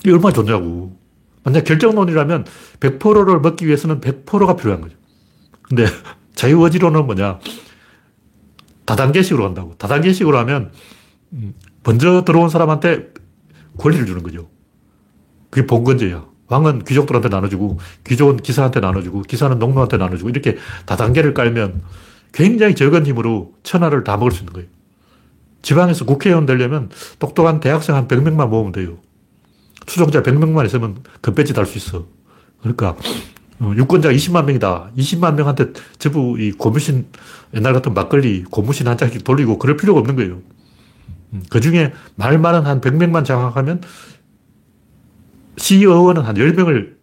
이게 0.00 0.12
얼마나 0.12 0.32
좋냐고. 0.32 0.96
만약 1.44 1.64
결정론이라면 1.64 2.44
100%를 2.80 3.40
먹기 3.40 3.66
위해서는 3.66 4.00
100%가 4.00 4.56
필요한 4.56 4.80
거죠. 4.80 4.96
근데 5.62 5.86
자유의지론은 6.34 7.06
뭐냐. 7.06 7.38
다단계식으로 8.84 9.44
간다고. 9.44 9.74
다단계식으로 9.76 10.38
하면 10.38 10.72
음, 11.32 11.54
먼저 11.84 12.24
들어온 12.24 12.48
사람한테 12.48 13.12
권리를 13.78 14.06
주는 14.06 14.22
거죠. 14.22 14.48
그게 15.50 15.66
봉건제야. 15.66 16.27
왕은 16.48 16.84
귀족들한테 16.84 17.28
나눠주고, 17.28 17.78
귀족은 18.06 18.38
기사한테 18.38 18.80
나눠주고, 18.80 19.22
기사는 19.22 19.58
농노한테 19.58 19.96
나눠주고, 19.98 20.30
이렇게 20.30 20.56
다단계를 20.86 21.34
깔면 21.34 21.82
굉장히 22.32 22.74
적은 22.74 23.06
힘으로 23.06 23.52
천하를 23.62 24.04
다 24.04 24.16
먹을 24.16 24.30
수 24.30 24.40
있는 24.40 24.52
거예요. 24.52 24.68
지방에서 25.62 26.04
국회의원 26.04 26.46
되려면 26.46 26.88
똑똑한 27.18 27.60
대학생 27.60 27.94
한 27.96 28.08
100명만 28.08 28.48
모으면 28.48 28.72
돼요. 28.72 28.98
추종자 29.86 30.22
100명만 30.22 30.66
있으면 30.66 31.02
금배지 31.20 31.54
달 31.54 31.66
수 31.66 31.78
있어. 31.78 32.06
그러니까 32.60 32.96
어, 33.60 33.72
유권자 33.76 34.10
20만 34.10 34.44
명이다. 34.44 34.90
20만 34.96 35.34
명한테 35.34 35.72
전부 35.98 36.36
이 36.38 36.52
고무신, 36.52 37.06
옛날 37.54 37.72
같은 37.72 37.92
막걸리 37.92 38.44
고무신 38.44 38.86
한 38.86 38.96
장씩 38.96 39.24
돌리고 39.24 39.58
그럴 39.58 39.76
필요가 39.76 40.00
없는 40.00 40.16
거예요. 40.16 40.40
음, 41.32 41.42
그 41.50 41.60
중에 41.60 41.92
말 42.14 42.38
많은 42.38 42.66
한 42.66 42.80
100명만 42.80 43.24
장악하면 43.24 43.82
시의원은 45.58 46.22
한 46.22 46.34
10명을 46.36 46.96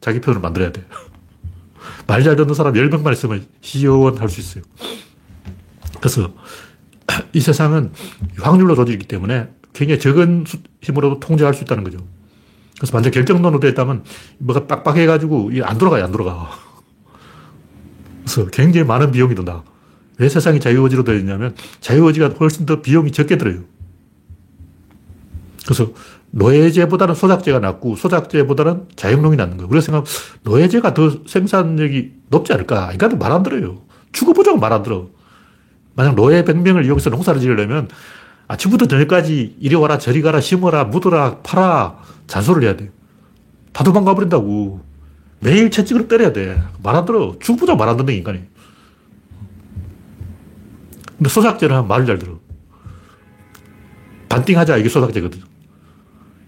자기 0.00 0.20
편으로 0.20 0.40
만들어야 0.40 0.72
돼. 0.72 0.84
말잘 2.06 2.36
듣는 2.36 2.54
사람 2.54 2.74
10명만 2.74 3.12
있으면 3.12 3.46
시의원 3.60 4.18
할 4.18 4.28
수 4.28 4.40
있어요. 4.40 4.64
그래서 6.00 6.34
이 7.32 7.40
세상은 7.40 7.92
확률로 8.38 8.74
조직이기 8.74 9.06
때문에 9.06 9.48
굉장히 9.72 10.00
적은 10.00 10.44
힘으로도 10.82 11.20
통제할 11.20 11.54
수 11.54 11.64
있다는 11.64 11.84
거죠. 11.84 11.98
그래서 12.76 12.94
완전 12.96 13.12
결정론으로 13.12 13.60
됐다면 13.60 14.04
뭐가 14.38 14.66
빡빡해가지고 14.66 15.52
안 15.62 15.78
돌아가요, 15.78 16.04
안 16.04 16.12
돌아가. 16.12 16.50
그래서 18.24 18.46
굉장히 18.50 18.86
많은 18.86 19.12
비용이 19.12 19.34
든다. 19.34 19.62
왜 20.18 20.28
세상이 20.28 20.60
자유의지로 20.60 21.04
되어 21.04 21.14
있냐면 21.16 21.54
자유의지가 21.80 22.30
훨씬 22.40 22.66
더 22.66 22.82
비용이 22.82 23.12
적게 23.12 23.38
들어요. 23.38 23.60
그래서 25.64 25.92
노예제보다는 26.32 27.14
소작제가 27.14 27.58
낫고 27.60 27.96
소작제보다는 27.96 28.88
자영농이 28.96 29.36
낫는 29.36 29.56
거예요. 29.58 29.68
그래서 29.68 29.86
생각 29.86 30.04
노예제가 30.44 30.94
더 30.94 31.10
생산력이 31.26 32.12
높지 32.30 32.52
않을까? 32.52 32.92
인간들 32.92 33.18
말 33.18 33.32
안 33.32 33.42
들어요. 33.42 33.82
죽어보자고 34.12 34.58
말 34.58 34.72
안 34.72 34.82
들어. 34.82 35.08
만약 35.94 36.14
노예 36.14 36.42
100명을 36.42 36.86
이용해서 36.86 37.10
농사를 37.10 37.38
지으려면 37.40 37.88
아침부터 38.48 38.86
저녁까지 38.86 39.56
이리 39.60 39.74
와라 39.74 39.98
저리 39.98 40.22
가라 40.22 40.40
심어라 40.40 40.84
묻어라 40.84 41.38
팔아 41.42 41.98
잔소리를 42.26 42.66
해야 42.68 42.76
돼요. 42.76 42.88
다 43.72 43.84
도망가 43.84 44.14
버린다고. 44.14 44.80
매일 45.40 45.70
채찍으로 45.70 46.08
때려야 46.08 46.32
돼. 46.32 46.62
말 46.82 46.94
안 46.96 47.04
들어. 47.04 47.34
죽보자 47.40 47.74
말안 47.74 47.96
듣는 47.98 48.14
인간이. 48.14 48.40
근데 51.18 51.28
소작제는 51.28 51.86
말을 51.88 52.06
잘 52.06 52.18
들어. 52.18 52.38
반띵하자 54.30 54.78
이게 54.78 54.88
소작제거든. 54.88 55.40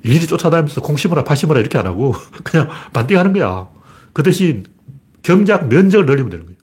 일일이 0.05 0.27
쫓아다니면서 0.27 0.83
콩 0.83 0.97
심어라 0.97 1.25
파 1.25 1.35
심어라 1.35 1.61
이렇게 1.61 1.79
안 1.79 1.87
하고 1.87 2.14
그냥 2.45 2.69
반띵하는 2.93 3.33
거야. 3.33 3.69
그 4.12 4.23
대신 4.23 4.64
경작 5.23 5.69
면적을 5.69 6.07
늘리면 6.07 6.31
되는 6.31 6.45
거예요. 6.45 6.59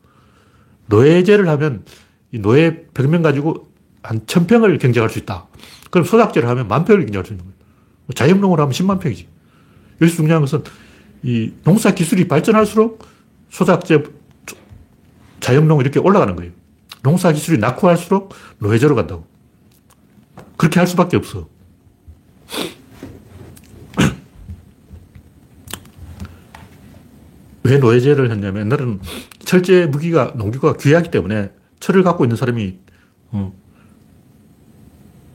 노예제를 0.86 1.49
하면 1.49 1.84
이 2.32 2.39
노예 2.39 2.86
100명 2.93 3.23
가지고 3.23 3.71
한 4.04 4.21
1000평을 4.21 4.80
경쟁할 4.80 5.10
수 5.10 5.19
있다. 5.19 5.47
그럼 5.89 6.06
소작제를 6.06 6.47
하면 6.49 6.67
만 6.67 6.86
평을 6.86 7.01
경쟁할 7.01 7.25
수 7.25 7.34
있는 7.34 7.45
거예요. 7.45 7.56
자연농으로 8.15 8.62
하면 8.62 8.71
10만 8.71 8.99
평이지. 8.99 9.27
여기서 10.01 10.15
중요한 10.15 10.41
것은 10.41 10.63
이 11.23 11.51
농사 11.63 11.91
기술이 11.93 12.27
발전할수록 12.27 13.06
소작제, 13.49 14.04
자연농 15.39 15.82
이렇게 15.82 15.99
올라가는 15.99 16.36
거예요. 16.36 16.51
농사 17.04 17.32
기술이 17.32 17.58
낙후할수록 17.58 18.34
노예제로 18.60 18.95
간다고. 18.95 19.25
그렇게 20.58 20.80
할 20.80 20.88
수밖에 20.88 21.17
없어. 21.17 21.47
왜 27.71 27.77
노예제를 27.77 28.29
했냐면 28.29 28.65
옛날에는 28.65 28.99
철제 29.39 29.86
무기가 29.86 30.34
농기구가 30.36 30.75
귀하기 30.75 31.10
때문에 31.10 31.51
철을 31.79 32.03
갖고 32.03 32.25
있는 32.25 32.36
사람이 32.36 32.77
어, 33.31 33.53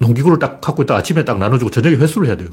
농기구를 0.00 0.38
딱 0.38 0.60
갖고 0.60 0.82
있다 0.82 0.96
아침에 0.96 1.24
딱 1.24 1.38
나눠주고 1.38 1.70
저녁에 1.70 1.96
회수를 1.96 2.28
해야 2.28 2.36
돼요. 2.36 2.50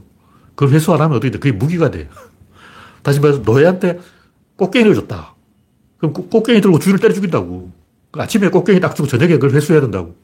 그걸 0.56 0.74
회수 0.74 0.93
안 0.93 1.02
하면 1.02 1.17
어떻게 1.17 1.32
돼? 1.32 1.38
그게 1.38 1.52
무기가 1.52 1.91
돼. 1.91 2.08
다시 3.04 3.19
말해서 3.19 3.41
노예한테 3.41 4.00
꽃갱이를 4.56 4.96
줬다. 4.96 5.36
그럼 5.98 6.13
꽃갱이 6.13 6.62
들고 6.62 6.80
주인을 6.80 7.00
때려 7.00 7.13
죽인다고. 7.13 7.72
그 8.12 8.22
아침에 8.22 8.48
꽃갱이 8.50 8.80
딱 8.80 8.96
주고 8.96 9.10
저녁에 9.10 9.34
그걸 9.34 9.52
회수해야 9.52 9.82
된다고. 9.82 10.15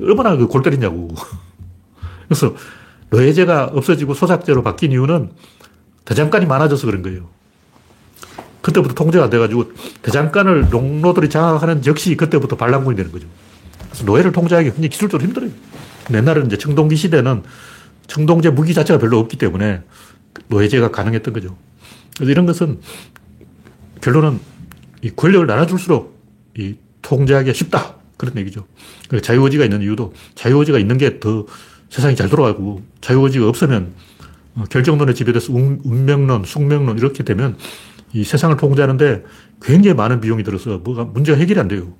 얼마나 0.00 0.36
그골 0.36 0.62
때리냐고. 0.62 1.14
그래서 2.26 2.56
노예제가 3.10 3.70
없어지고 3.74 4.14
소작제로 4.14 4.64
바뀐 4.64 4.90
이유는 4.90 5.30
대장간이 6.04 6.46
많아져서 6.46 6.86
그런 6.86 7.02
거예요. 7.02 7.33
그때부터 8.64 8.94
통제가 8.94 9.28
돼가지고 9.28 9.72
대장간을 10.00 10.70
농노들이 10.70 11.28
장악하는 11.28 11.84
역시 11.84 12.16
그때부터 12.16 12.56
반란군이 12.56 12.96
되는 12.96 13.12
거죠. 13.12 13.26
그래서 13.90 14.04
노예를 14.06 14.32
통제하기 14.32 14.70
굉장히 14.70 14.88
기술적으로 14.88 15.26
힘들어요. 15.26 15.50
옛날에는 16.12 16.46
이제 16.46 16.56
청동기 16.56 16.96
시대는 16.96 17.42
청동제 18.06 18.48
무기 18.48 18.72
자체가 18.72 18.98
별로 18.98 19.18
없기 19.18 19.36
때문에 19.36 19.82
노예제가 20.48 20.90
가능했던 20.92 21.34
거죠. 21.34 21.58
그래서 22.16 22.30
이런 22.32 22.46
것은 22.46 22.80
결론은 24.00 24.40
이 25.02 25.10
권력을 25.10 25.46
나눠줄수록 25.46 26.18
이 26.56 26.76
통제하기가 27.02 27.52
쉽다. 27.52 27.96
그런 28.16 28.38
얘기죠. 28.38 28.66
자유의지가 29.22 29.64
있는 29.64 29.82
이유도 29.82 30.14
자유의지가 30.36 30.78
있는 30.78 30.96
게 30.96 31.20
더 31.20 31.44
세상이 31.90 32.16
잘 32.16 32.30
돌아가고 32.30 32.82
자유의지가 33.02 33.46
없으면 33.46 33.92
어, 34.54 34.64
결정론에 34.70 35.12
지배돼서 35.12 35.52
운명론, 35.52 36.44
숙명론 36.44 36.96
이렇게 36.96 37.24
되면 37.24 37.56
이 38.14 38.22
세상을 38.24 38.56
통제하는데 38.56 39.24
굉장히 39.60 39.94
많은 39.94 40.20
비용이 40.20 40.44
들어서 40.44 40.78
뭐가 40.78 41.04
문제가 41.04 41.36
해결이 41.36 41.58
안 41.58 41.68
돼요. 41.68 41.92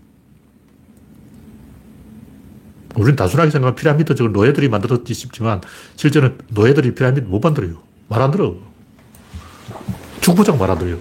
우리는 2.94 3.16
단순하게 3.16 3.50
생각하면 3.50 3.74
피라미드 3.74 4.14
저걸 4.14 4.32
노예들이 4.32 4.68
만들었지 4.68 5.12
싶지만 5.12 5.60
실제는 5.96 6.38
노예들이 6.50 6.94
피라미드 6.94 7.26
못 7.26 7.40
만들어요. 7.40 7.82
말 8.08 8.22
안 8.22 8.30
들어. 8.30 8.54
축구장 10.20 10.56
말 10.56 10.70
안 10.70 10.78
들어요. 10.78 11.00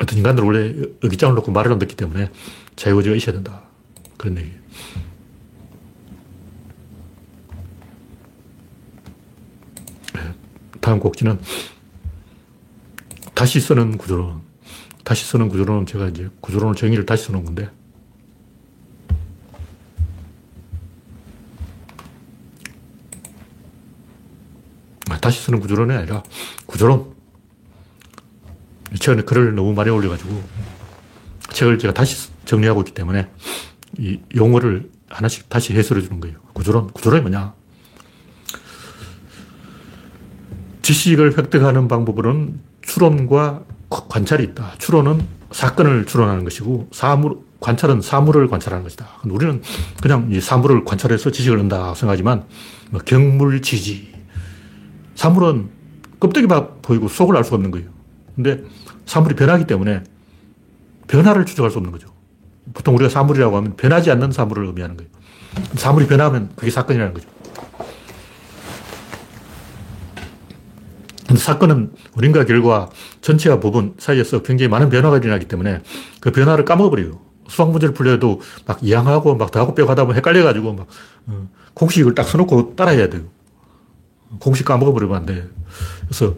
어떤 0.00 0.18
인간들은 0.18 0.46
원래 0.46 0.74
의기장을 1.02 1.34
놓고 1.36 1.52
말을 1.52 1.72
안 1.72 1.78
듣기 1.78 1.96
때문에 1.96 2.30
자유의지가 2.76 3.16
있어야 3.16 3.34
된다. 3.34 3.62
그런 4.18 4.36
얘기예요. 4.38 4.62
다음 10.82 10.98
곡지는 10.98 11.40
다시 13.34 13.60
쓰는 13.60 13.96
구조론. 13.96 14.42
다시 15.04 15.24
쓰는 15.24 15.48
구조론은 15.48 15.86
제가 15.86 16.08
이제 16.08 16.28
구조론을 16.40 16.74
정의를 16.74 17.06
다시 17.06 17.26
쓰는 17.26 17.44
건데. 17.44 17.70
아, 25.08 25.18
다시 25.18 25.40
쓰는 25.40 25.60
구조론이 25.60 25.94
아니라 25.94 26.22
구조론. 26.66 27.14
최근에 28.98 29.22
글을 29.22 29.54
너무 29.54 29.72
많이 29.72 29.88
올려가지고 29.88 30.42
책을 31.52 31.78
제가 31.78 31.94
다시 31.94 32.28
정리하고 32.44 32.80
있기 32.82 32.92
때문에 32.92 33.28
이 33.98 34.20
용어를 34.34 34.90
하나씩 35.08 35.48
다시 35.48 35.74
해설해 35.74 36.02
주는 36.02 36.18
거예요. 36.18 36.38
구조론. 36.52 36.88
구조론이 36.88 37.22
뭐냐? 37.22 37.61
지식을 40.82 41.38
획득하는 41.38 41.88
방법으로는 41.88 42.60
추론과 42.82 43.62
관찰이 43.88 44.44
있다. 44.44 44.72
추론은 44.78 45.22
사건을 45.50 46.06
추론하는 46.06 46.44
것이고 46.44 46.88
사물, 46.92 47.38
관찰은 47.60 48.00
사물을 48.00 48.48
관찰하는 48.48 48.82
것이다. 48.82 49.06
우리는 49.24 49.62
그냥 50.02 50.28
이 50.30 50.40
사물을 50.40 50.84
관찰해서 50.84 51.30
지식을 51.30 51.58
얻는다 51.58 51.94
생각하지만 51.94 52.44
뭐 52.90 53.00
경물지지. 53.00 54.12
사물은 55.14 55.68
껍데기만 56.18 56.68
보이고 56.82 57.08
속을 57.08 57.36
알 57.36 57.44
수가 57.44 57.56
없는 57.56 57.70
거예요. 57.70 57.88
근데 58.34 58.62
사물이 59.06 59.36
변하기 59.36 59.66
때문에 59.66 60.02
변화를 61.06 61.44
추적할 61.44 61.70
수 61.70 61.78
없는 61.78 61.92
거죠. 61.92 62.08
보통 62.72 62.94
우리가 62.94 63.10
사물이라고 63.10 63.56
하면 63.56 63.76
변하지 63.76 64.10
않는 64.10 64.32
사물을 64.32 64.66
의미하는 64.66 64.96
거예요. 64.96 65.10
사물이 65.74 66.06
변하면 66.06 66.50
그게 66.56 66.70
사건이라는 66.70 67.12
거죠. 67.12 67.28
근데 71.32 71.42
사건은 71.42 71.92
원인과 72.14 72.44
결과, 72.44 72.90
전체와 73.22 73.58
부분 73.58 73.94
사이에서 73.96 74.42
굉장히 74.42 74.68
많은 74.68 74.90
변화가 74.90 75.16
일어나기 75.16 75.46
때문에 75.48 75.80
그 76.20 76.30
변화를 76.30 76.66
까먹어버려요. 76.66 77.18
수학 77.48 77.70
문제를 77.70 77.94
풀려도 77.94 78.42
막 78.66 78.78
이양하고 78.82 79.36
막 79.36 79.50
더하고 79.50 79.74
빼고 79.74 79.88
하다 79.88 80.02
보면 80.04 80.16
헷갈려가지고 80.18 80.74
막 80.74 80.86
어, 81.28 81.48
공식을 81.72 82.14
딱 82.14 82.24
써놓고 82.24 82.76
따라해야 82.76 83.08
돼요. 83.08 83.22
공식 84.40 84.66
까먹어버리면 84.66 85.16
안 85.16 85.24
돼. 85.24 85.48
그래서 86.02 86.36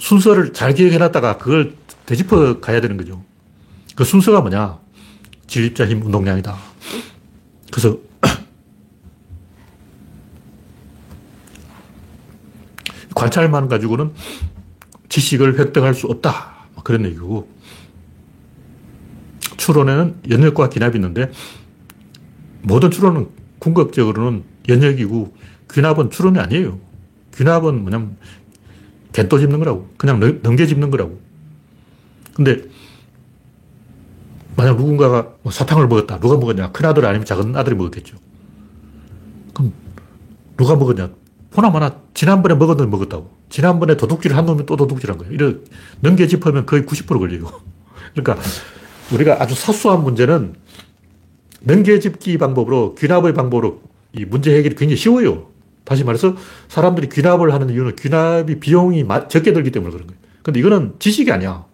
순서를 0.00 0.52
잘 0.52 0.74
기억해놨다가 0.74 1.38
그걸 1.38 1.74
되짚어 2.04 2.58
가야 2.58 2.80
되는 2.80 2.96
거죠. 2.96 3.22
그 3.94 4.04
순서가 4.04 4.40
뭐냐? 4.40 4.80
진립자 5.46 5.86
힘 5.86 6.02
운동량이다. 6.04 6.56
그래서 7.70 7.96
관찰만 13.14 13.68
가지고는 13.68 14.12
지식을 15.08 15.58
획득할 15.58 15.94
수 15.94 16.06
없다. 16.08 16.66
뭐 16.74 16.82
그런 16.82 17.04
얘기고. 17.04 17.48
추론에는 19.56 20.16
연역과 20.30 20.68
기납이 20.68 20.96
있는데 20.96 21.30
모든 22.62 22.90
추론은 22.90 23.28
궁극적으로는 23.58 24.44
연역이고 24.68 25.34
귀납은 25.72 26.10
추론이 26.10 26.38
아니에요. 26.38 26.78
귀납은 27.36 27.82
뭐냐면 27.82 28.16
갯도 29.12 29.38
짚는 29.38 29.58
거라고. 29.60 29.88
그냥 29.96 30.20
넘겨 30.42 30.66
짚는 30.66 30.90
거라고. 30.90 31.20
근데 32.34 32.62
만약 34.56 34.76
누군가가 34.76 35.34
뭐 35.42 35.52
사탕을 35.52 35.88
먹었다. 35.88 36.18
누가 36.20 36.36
먹었냐? 36.36 36.72
큰 36.72 36.86
아들 36.86 37.06
아니면 37.06 37.24
작은 37.24 37.56
아들이 37.56 37.74
먹었겠죠. 37.74 38.16
그럼 39.52 39.72
누가 40.56 40.76
먹었냐? 40.76 41.10
보나마나 41.54 42.00
지난번에 42.14 42.56
놈 42.56 42.90
먹었다고. 42.90 43.30
지난번에 43.48 43.96
도둑질을 43.96 44.36
한 44.36 44.44
놈이 44.44 44.66
또 44.66 44.76
도둑질한 44.76 45.18
거예요. 45.18 45.32
이런 45.32 45.64
넘겨 46.00 46.26
짚으면 46.26 46.66
거의 46.66 46.82
90% 46.82 47.18
걸려요. 47.18 47.48
그러니까 48.12 48.44
우리가 49.12 49.40
아주 49.40 49.54
사소한 49.54 50.02
문제는 50.02 50.54
넘겨 51.60 51.98
짚기 51.98 52.38
방법으로 52.38 52.96
귀납의 52.96 53.34
방법으로 53.34 53.82
이 54.12 54.24
문제 54.24 54.56
해결이 54.56 54.74
굉장히 54.74 54.96
쉬워요. 54.96 55.50
다시 55.84 56.02
말해서 56.02 56.34
사람들이 56.68 57.08
귀납을 57.08 57.52
하는 57.52 57.70
이유는 57.70 57.96
귀납이 57.96 58.58
비용이 58.58 59.04
적게 59.28 59.52
들기 59.52 59.70
때문에 59.70 59.92
그런 59.92 60.08
거예요. 60.08 60.20
근데 60.42 60.58
이거는 60.58 60.94
지식이 60.98 61.30
아니야. 61.30 61.64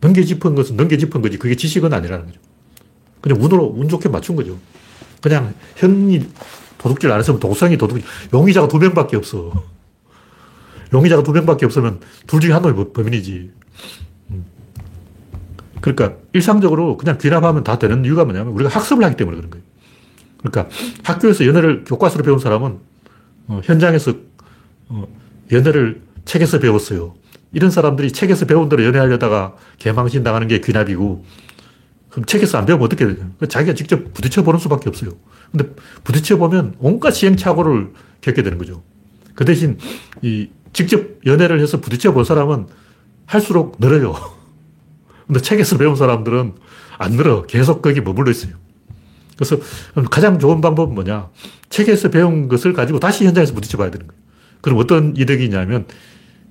넘겨 0.00 0.22
짚은 0.22 0.54
것은 0.54 0.76
넘겨 0.76 0.96
짚은 0.96 1.20
거지. 1.20 1.38
그게 1.38 1.56
지식은 1.56 1.92
아니라는 1.92 2.26
거죠. 2.26 2.38
그냥 3.20 3.42
운으로, 3.42 3.74
운 3.76 3.88
좋게 3.88 4.08
맞춘 4.08 4.36
거죠. 4.36 4.56
그냥 5.20 5.54
현이 5.76 6.26
도둑질 6.84 7.10
안 7.10 7.18
했으면 7.18 7.40
도성이 7.40 7.78
도둑질. 7.78 8.04
용의자가 8.34 8.68
두 8.68 8.78
명밖에 8.78 9.16
없어. 9.16 9.52
용의자가 10.92 11.22
두 11.22 11.32
명밖에 11.32 11.64
없으면 11.64 12.00
둘 12.26 12.40
중에 12.40 12.52
한 12.52 12.60
놈이 12.60 12.74
뭐 12.74 12.92
범인이지. 12.92 13.50
음. 14.30 14.44
그러니까 15.80 16.18
일상적으로 16.34 16.98
그냥 16.98 17.16
귀납하면 17.16 17.64
다 17.64 17.78
되는 17.78 18.04
이유가 18.04 18.24
뭐냐면 18.26 18.52
우리가 18.52 18.68
학습을 18.68 19.02
하기 19.02 19.16
때문에 19.16 19.38
그런 19.38 19.50
거예요. 19.50 19.64
그러니까 20.38 20.68
학교에서 21.02 21.46
연애를 21.46 21.84
교과서로 21.84 22.22
배운 22.22 22.38
사람은 22.38 22.78
어, 23.46 23.60
현장에서 23.64 24.12
어, 24.90 25.08
연애를 25.52 26.02
책에서 26.26 26.58
배웠어요. 26.58 27.14
이런 27.54 27.70
사람들이 27.70 28.12
책에서 28.12 28.44
배운 28.44 28.68
대로 28.68 28.84
연애하려다가 28.84 29.56
개망신 29.78 30.22
당하는 30.22 30.48
게 30.48 30.60
귀납이고 30.60 31.24
그럼 32.14 32.26
책에서 32.26 32.58
안 32.58 32.64
배우면 32.64 32.86
어떻게 32.86 33.04
되냐. 33.04 33.28
자기가 33.48 33.74
직접 33.74 34.14
부딪혀 34.14 34.44
보는 34.44 34.60
수밖에 34.60 34.88
없어요. 34.88 35.10
근데 35.50 35.68
부딪혀 36.04 36.36
보면 36.36 36.76
온갖 36.78 37.10
시행착오를 37.10 37.92
겪게 38.20 38.44
되는 38.44 38.56
거죠. 38.56 38.84
그 39.34 39.44
대신 39.44 39.78
이 40.22 40.48
직접 40.72 41.02
연애를 41.26 41.60
해서 41.60 41.80
부딪혀 41.80 42.12
본 42.12 42.24
사람은 42.24 42.68
할수록 43.26 43.78
늘어요. 43.80 44.14
근데 45.26 45.40
책에서 45.40 45.76
배운 45.76 45.96
사람들은 45.96 46.52
안 46.98 47.12
늘어. 47.14 47.42
계속 47.46 47.82
거기 47.82 48.00
머물러 48.00 48.30
있어요. 48.30 48.52
그래서 49.36 49.58
가장 50.08 50.38
좋은 50.38 50.60
방법은 50.60 50.94
뭐냐. 50.94 51.30
책에서 51.68 52.10
배운 52.10 52.46
것을 52.46 52.74
가지고 52.74 53.00
다시 53.00 53.24
현장에서 53.26 53.54
부딪혀 53.54 53.76
봐야 53.76 53.90
되는 53.90 54.06
거예요. 54.06 54.22
그럼 54.60 54.78
어떤 54.78 55.16
이득이 55.16 55.46
있냐면 55.46 55.86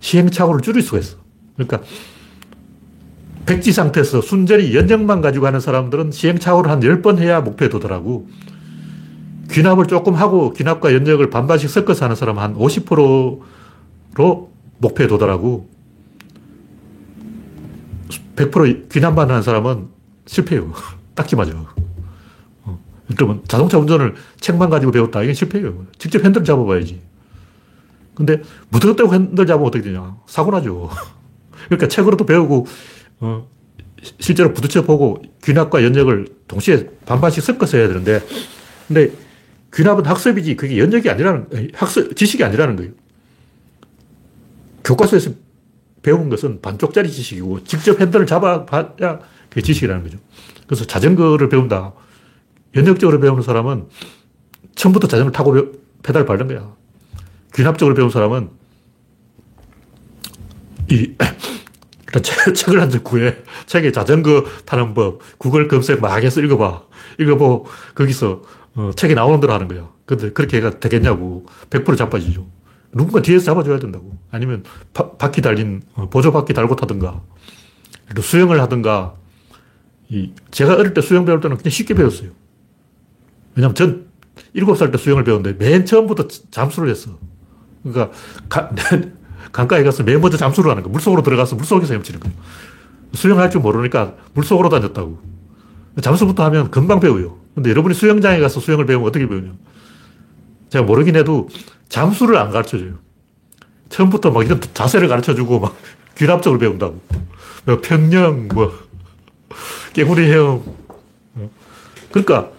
시행착오를 0.01 0.59
줄일 0.59 0.81
수가 0.81 0.99
있어. 0.99 1.15
그러니까 1.55 1.81
백지 3.45 3.73
상태에서 3.73 4.21
순전히 4.21 4.73
연정만 4.75 5.21
가지고 5.21 5.47
하는 5.47 5.59
사람들은 5.59 6.11
시행착오를 6.11 6.71
한 6.71 6.79
10번 6.79 7.17
해야 7.19 7.41
목표에 7.41 7.69
도달하고 7.69 8.27
귀납을 9.51 9.87
조금 9.87 10.15
하고 10.15 10.53
귀납과 10.53 10.93
연역을 10.93 11.29
반반씩 11.29 11.69
섞어서 11.69 12.05
하는 12.05 12.15
사람은 12.15 12.41
한 12.41 12.55
50%로 12.55 13.43
목표에 14.77 15.07
도달하고 15.07 15.69
100% 18.35 18.89
귀납만 18.91 19.29
하는 19.29 19.41
사람은 19.41 19.87
실패해요. 20.25 20.71
딱지 21.13 21.35
맞아. 21.35 21.53
어. 22.63 22.79
그러면 23.15 23.41
자동차 23.47 23.77
운전을 23.77 24.15
책만 24.39 24.69
가지고 24.69 24.91
배웠다. 24.91 25.21
이건 25.21 25.35
실패해요. 25.35 25.85
직접 25.97 26.23
핸들 26.23 26.43
잡아봐야지. 26.43 27.01
근데 28.15 28.41
무턱대고 28.69 29.13
핸들 29.13 29.45
잡으면 29.45 29.67
어떻게 29.67 29.83
되냐. 29.83 30.17
사고 30.25 30.51
나죠. 30.51 30.89
그러니까 31.65 31.87
책으로도 31.87 32.25
배우고, 32.25 32.65
어, 33.23 33.47
실제로 34.19 34.53
부딪혀 34.53 34.83
보고 34.83 35.21
귀납과 35.45 35.81
연역을 35.81 36.27
동시에 36.49 36.89
반반씩 37.05 37.41
섞어서 37.41 37.77
해야 37.77 37.87
되는데, 37.87 38.21
근데 38.85 39.11
귀납은 39.73 40.05
학습이지 40.05 40.57
그게 40.57 40.77
연역이 40.77 41.09
아니라는, 41.09 41.47
학습, 41.73 42.13
지식이 42.15 42.43
아니라는 42.43 42.75
거예요. 42.75 42.91
교과서에서 44.83 45.31
배운 46.01 46.29
것은 46.29 46.61
반쪽짜리 46.61 47.09
지식이고 47.09 47.63
직접 47.63 48.01
핸들을 48.01 48.25
잡아봐야 48.25 49.19
그게 49.49 49.61
지식이라는 49.61 50.03
거죠. 50.03 50.17
그래서 50.67 50.83
자전거를 50.85 51.47
배운다. 51.47 51.93
연역적으로 52.75 53.21
배우는 53.21 53.41
사람은 53.41 53.87
처음부터 54.75 55.07
자전거 55.07 55.31
타고 55.31 55.71
페달 56.03 56.25
밟는 56.25 56.47
거야. 56.47 56.75
귀납적으로 57.55 57.95
배운 57.95 58.09
사람은 58.09 58.49
이 60.91 61.13
책, 62.21 62.53
책을 62.53 62.81
한적 62.81 63.03
구해. 63.03 63.37
책에 63.65 63.91
자전거 63.91 64.45
타는 64.65 64.93
법, 64.93 65.19
구글 65.37 65.67
검색 65.67 66.01
막 66.01 66.21
해서 66.23 66.41
읽어봐. 66.41 66.83
읽어보고 67.19 67.67
거기서 67.95 68.41
어, 68.75 68.91
책에 68.95 69.13
나오는 69.13 69.39
대로 69.39 69.53
하는 69.53 69.67
거야. 69.67 69.89
근데 70.05 70.31
그렇게 70.31 70.57
해가 70.57 70.79
되겠냐고. 70.79 71.45
100% 71.69 71.97
자빠지죠. 71.97 72.45
누군가 72.91 73.21
뒤에서 73.21 73.45
잡아줘야 73.45 73.79
된다고. 73.79 74.17
아니면 74.31 74.63
바, 74.93 75.11
바퀴 75.11 75.41
달린 75.41 75.81
어, 75.95 76.09
보조 76.09 76.31
바퀴 76.31 76.53
달고 76.53 76.75
타든가. 76.75 77.21
수영을 78.21 78.61
하든가. 78.61 79.15
이 80.09 80.33
제가 80.51 80.75
어릴 80.75 80.93
때 80.93 81.01
수영 81.01 81.25
배울 81.25 81.39
때는 81.39 81.57
그냥 81.57 81.71
쉽게 81.71 81.93
배웠어요. 81.93 82.29
왜냐면 83.55 83.75
전 83.75 84.05
7살 84.55 84.91
때 84.91 84.97
수영을 84.97 85.23
배웠는데 85.23 85.57
맨 85.63 85.85
처음부터 85.85 86.27
잠수를 86.51 86.89
했어. 86.89 87.17
그러니까 87.83 88.11
가, 88.49 88.69
강가에 89.53 89.83
가서 89.83 90.03
맨 90.03 90.19
먼저 90.19 90.35
잠수를 90.35 90.71
하는 90.71 90.83
거. 90.83 90.89
물속으로 90.89 91.21
들어가서 91.21 91.55
물속에서 91.55 91.93
헤엄치는 91.93 92.19
거예요. 92.19 92.35
수영할 93.13 93.49
줄 93.51 93.61
모르니까 93.61 94.15
물속으로 94.33 94.67
다녔다고. 94.69 95.19
잠수부터 96.01 96.43
하면 96.45 96.71
금방 96.71 96.99
배워요. 96.99 97.37
근데 97.53 97.69
여러분이 97.69 97.93
수영장에 97.93 98.39
가서 98.39 98.59
수영을 98.59 98.85
배우면 98.87 99.07
어떻게 99.07 99.27
배우냐. 99.27 99.53
제가 100.69 100.83
모르긴 100.83 101.15
해도 101.15 101.47
잠수를 101.87 102.35
안 102.37 102.49
가르쳐 102.49 102.79
줘요. 102.79 102.95
처음부터 103.89 104.31
막 104.31 104.43
이런 104.43 104.59
자세를 104.73 105.07
가르쳐 105.07 105.35
주고 105.35 105.59
막 105.59 105.75
귀납적으로 106.17 106.59
배운다고. 106.59 106.99
뭐 107.65 107.79
평영, 107.79 108.47
뭐, 108.47 108.73
깨구리 109.93 110.31
헤엄. 110.31 110.63
그러니까 112.09 112.49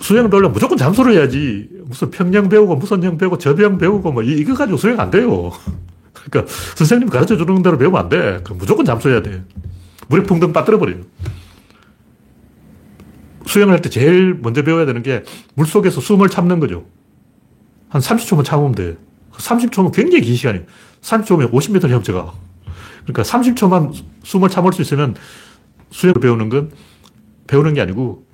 수영 0.00 0.30
배우려면 0.30 0.52
무조건 0.54 0.78
잠수를 0.78 1.12
해야지. 1.12 1.68
무슨 1.90 2.08
평영 2.10 2.48
배우고 2.48 2.76
무슨 2.76 3.02
형 3.02 3.18
배우고 3.18 3.36
저병 3.38 3.78
배우고 3.78 4.12
뭐 4.12 4.22
이거 4.22 4.54
가지고 4.54 4.78
수영 4.78 5.00
안 5.00 5.10
돼요. 5.10 5.50
그러니까 6.14 6.52
선생님 6.76 7.08
가르쳐 7.08 7.36
주는 7.36 7.62
대로 7.62 7.76
배우면 7.76 8.00
안 8.00 8.08
돼. 8.08 8.40
그럼 8.44 8.58
무조건 8.58 8.84
잠수해야 8.84 9.20
돼. 9.22 9.42
물에 10.08 10.22
붕덩 10.22 10.52
빠뜨려 10.52 10.78
버려요. 10.78 11.00
수영을 13.46 13.74
할 13.74 13.82
때 13.82 13.88
제일 13.90 14.38
먼저 14.40 14.62
배워야 14.62 14.86
되는 14.86 15.02
게 15.02 15.24
물속에서 15.54 16.00
숨을 16.00 16.28
참는 16.28 16.60
거죠. 16.60 16.84
한 17.88 18.00
30초만 18.00 18.44
참으면 18.44 18.72
돼. 18.72 18.96
30초면 19.32 19.92
굉장히 19.92 20.22
긴 20.22 20.36
시간이에요. 20.36 20.64
30초면 21.00 21.50
50m 21.50 21.88
헤엄쳐가. 21.88 22.32
그러니까 23.04 23.22
30초만 23.22 23.92
숨을 24.22 24.48
참을 24.48 24.72
수 24.72 24.82
있으면 24.82 25.16
수영을 25.90 26.20
배우는 26.20 26.50
건 26.50 26.70
배우는 27.48 27.74
게 27.74 27.80
아니고 27.80 28.24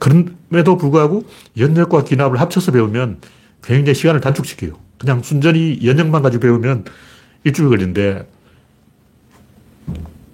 그럼에도 0.00 0.76
불구하고 0.76 1.24
연역과 1.56 2.04
기납을 2.04 2.40
합쳐서 2.40 2.72
배우면 2.72 3.20
굉장히 3.62 3.94
시간을 3.94 4.20
단축시켜요. 4.20 4.72
그냥 4.98 5.22
순전히 5.22 5.78
연역만 5.84 6.22
가지고 6.22 6.40
배우면 6.40 6.84
일주일 7.44 7.68
걸리는데 7.68 8.28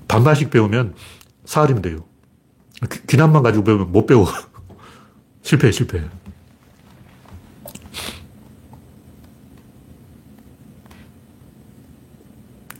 반반씩 0.09 0.51
배우면 0.51 0.95
사흘이면 1.45 1.83
돼요. 1.83 2.05
귀납만 3.09 3.43
가지고 3.43 3.65
배우면 3.65 3.93
못 3.93 4.07
배워. 4.07 4.27
실패, 5.43 5.71
실패. 5.73 6.03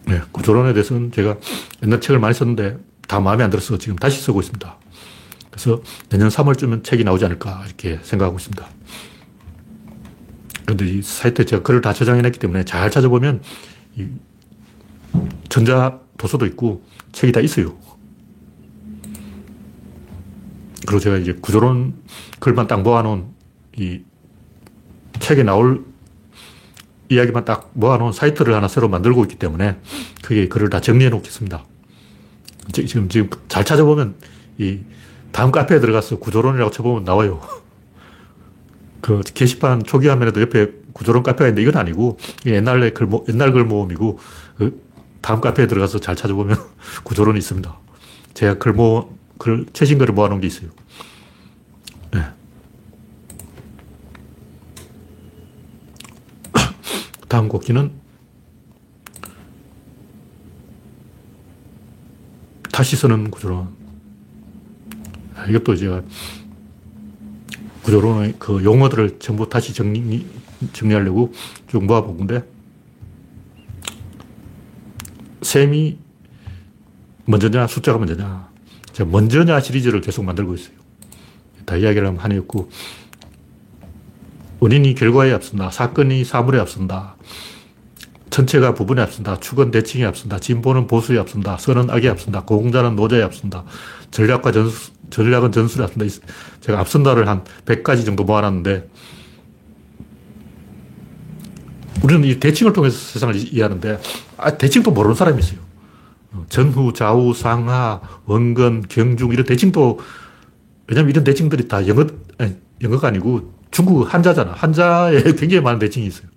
네, 0.07 0.21
구조론에 0.31 0.73
대해서는 0.73 1.11
제가 1.11 1.37
옛날 1.83 2.01
책을 2.01 2.21
많이 2.21 2.33
썼는데 2.33 2.79
다 3.09 3.19
마음에 3.19 3.43
안 3.43 3.51
들어서 3.51 3.77
지금 3.77 3.97
다시 3.97 4.21
쓰고 4.21 4.41
있습니다. 4.41 4.86
그래서 5.67 5.83
내년 6.11 6.29
3월쯤은 6.29 6.85
책이 6.85 7.03
나오지 7.03 7.25
않을까 7.25 7.65
이렇게 7.67 7.99
생각하고 8.03 8.39
있습니다. 8.39 8.65
그런데 10.65 10.87
이 10.87 11.03
사이트에 11.03 11.45
제가 11.45 11.63
글을 11.65 11.81
다 11.81 11.93
저장해놨기 11.93 12.39
때문에 12.39 12.65
잘 12.65 12.89
찾아보면 12.89 13.43
전자 15.49 15.99
도서도 16.19 16.47
있고 16.47 16.85
책이 17.11 17.33
다 17.33 17.41
있어요. 17.41 17.77
그리고 20.87 21.01
제가 21.01 21.17
이제 21.17 21.33
구조론 21.33 21.95
글만 22.39 22.69
딱 22.69 22.83
모아놓은 22.83 23.27
이 23.77 24.03
책에 25.19 25.43
나올 25.43 25.85
이야기만 27.09 27.45
딱 27.45 27.71
모아놓은 27.75 28.13
사이트를 28.13 28.55
하나 28.55 28.69
새로 28.69 28.89
만들고 28.89 29.25
있기 29.25 29.37
때문에 29.37 29.81
그게 30.23 30.47
글을 30.47 30.71
다 30.71 30.81
정리해 30.81 31.11
놓겠습니다. 31.11 31.65
지금, 32.73 33.09
지금 33.09 33.31
잘 33.49 33.65
찾아보면 33.65 34.15
이 34.59 34.81
다음 35.37 35.53
카페에 35.53 35.81
들어가서 35.81 36.19
구조론이라고 36.19 36.71
쳐보면 36.71 37.05
나와요. 37.05 37.43
그 39.03 39.21
게시판 39.21 39.83
초기 39.85 40.09
화면에도 40.09 40.41
옆에 40.41 40.73
구조론 40.95 41.23
카페가 41.23 41.49
있는데 41.49 41.61
이건 41.61 41.77
아니고 41.79 42.17
옛날에 42.47 42.89
글, 42.89 43.07
옛날 43.29 43.53
글 43.53 43.67
모음이고 43.67 44.19
그 44.57 44.83
다음 45.21 45.43
카페에 45.43 45.67
들어가서 45.67 45.99
잘 45.99 46.17
찾아보면 46.17 46.57
구조론이 47.05 47.39
있습니다. 47.39 47.79
제가 48.33 48.55
글 48.55 48.73
모, 48.73 49.15
글, 49.37 49.67
최신 49.75 49.99
글을 49.99 50.15
모아놓은 50.15 50.41
게 50.41 50.47
있어요. 50.47 50.71
네. 52.15 52.23
다음 57.29 57.49
곡기는 57.49 57.93
다시 62.73 62.97
쓰는 62.97 63.31
구조론. 63.31 63.76
아, 65.37 65.45
이것도 65.47 65.77
제가 65.77 66.03
구조론의 67.83 68.35
그 68.39 68.65
용어들을 68.65 69.19
전부 69.19 69.49
다시 69.49 69.73
정리, 69.73 70.27
정리하려고 70.73 71.33
쭉 71.69 71.85
모아본 71.85 72.17
건데, 72.19 72.45
셈이 75.43 75.99
먼저냐, 77.27 77.67
숫자가 77.67 77.99
먼저냐. 77.99 78.49
제가 78.93 79.11
먼저냐 79.11 79.61
시리즈를 79.61 80.01
계속 80.01 80.25
만들고 80.25 80.55
있어요. 80.55 80.75
다 81.65 81.77
이야기를 81.77 82.09
하면 82.09 82.21
한이었고, 82.21 82.71
원인이 84.59 84.95
결과에 84.95 85.33
앞선다. 85.33 85.71
사건이 85.71 86.25
사물에 86.25 86.59
앞선다. 86.59 87.17
전체가 88.37 88.75
부분에 88.75 89.01
앞선다. 89.01 89.41
축은 89.41 89.71
대칭에 89.71 90.05
앞선다. 90.05 90.41
진보는 90.41 90.87
보수에 90.87 91.19
앞선다. 91.19 91.57
선은 91.57 91.89
악에 91.89 92.07
앞선다. 92.11 92.43
공자는 92.43 92.95
노자에 92.95 93.23
앞선다. 93.23 93.65
전략과 94.11 94.53
전수, 94.53 94.91
전략은 95.09 95.53
전술에 95.53 95.85
앞선다. 95.85 96.27
제가 96.61 96.81
앞선다를 96.81 97.29
한 97.29 97.45
100가지 97.65 98.05
정도 98.05 98.25
모아놨는데, 98.25 98.91
우리는 102.03 102.25
이 102.25 102.39
대칭을 102.39 102.75
통해서 102.75 102.99
세상을 102.99 103.35
이해하는데, 103.37 104.01
아, 104.37 104.59
대칭도 104.59 104.91
모르는 104.91 105.15
사람이 105.15 105.39
있어요. 105.39 105.61
어, 106.33 106.45
전후, 106.51 106.93
좌우, 106.93 107.33
상하, 107.33 108.03
원근, 108.27 108.85
경중, 108.91 109.33
이런 109.33 109.47
대칭도, 109.47 109.99
왜냐면 110.89 111.09
이런 111.09 111.25
대칭들이 111.25 111.69
다 111.69 111.87
영어, 111.89 112.07
아니, 112.37 112.55
영어가 112.83 113.09
아니고 113.09 113.55
중국 113.71 114.13
한자잖아. 114.13 114.53
한자에 114.53 115.23
굉장히 115.41 115.63
많은 115.63 115.79
대칭이 115.79 116.07
있어요. 116.07 116.36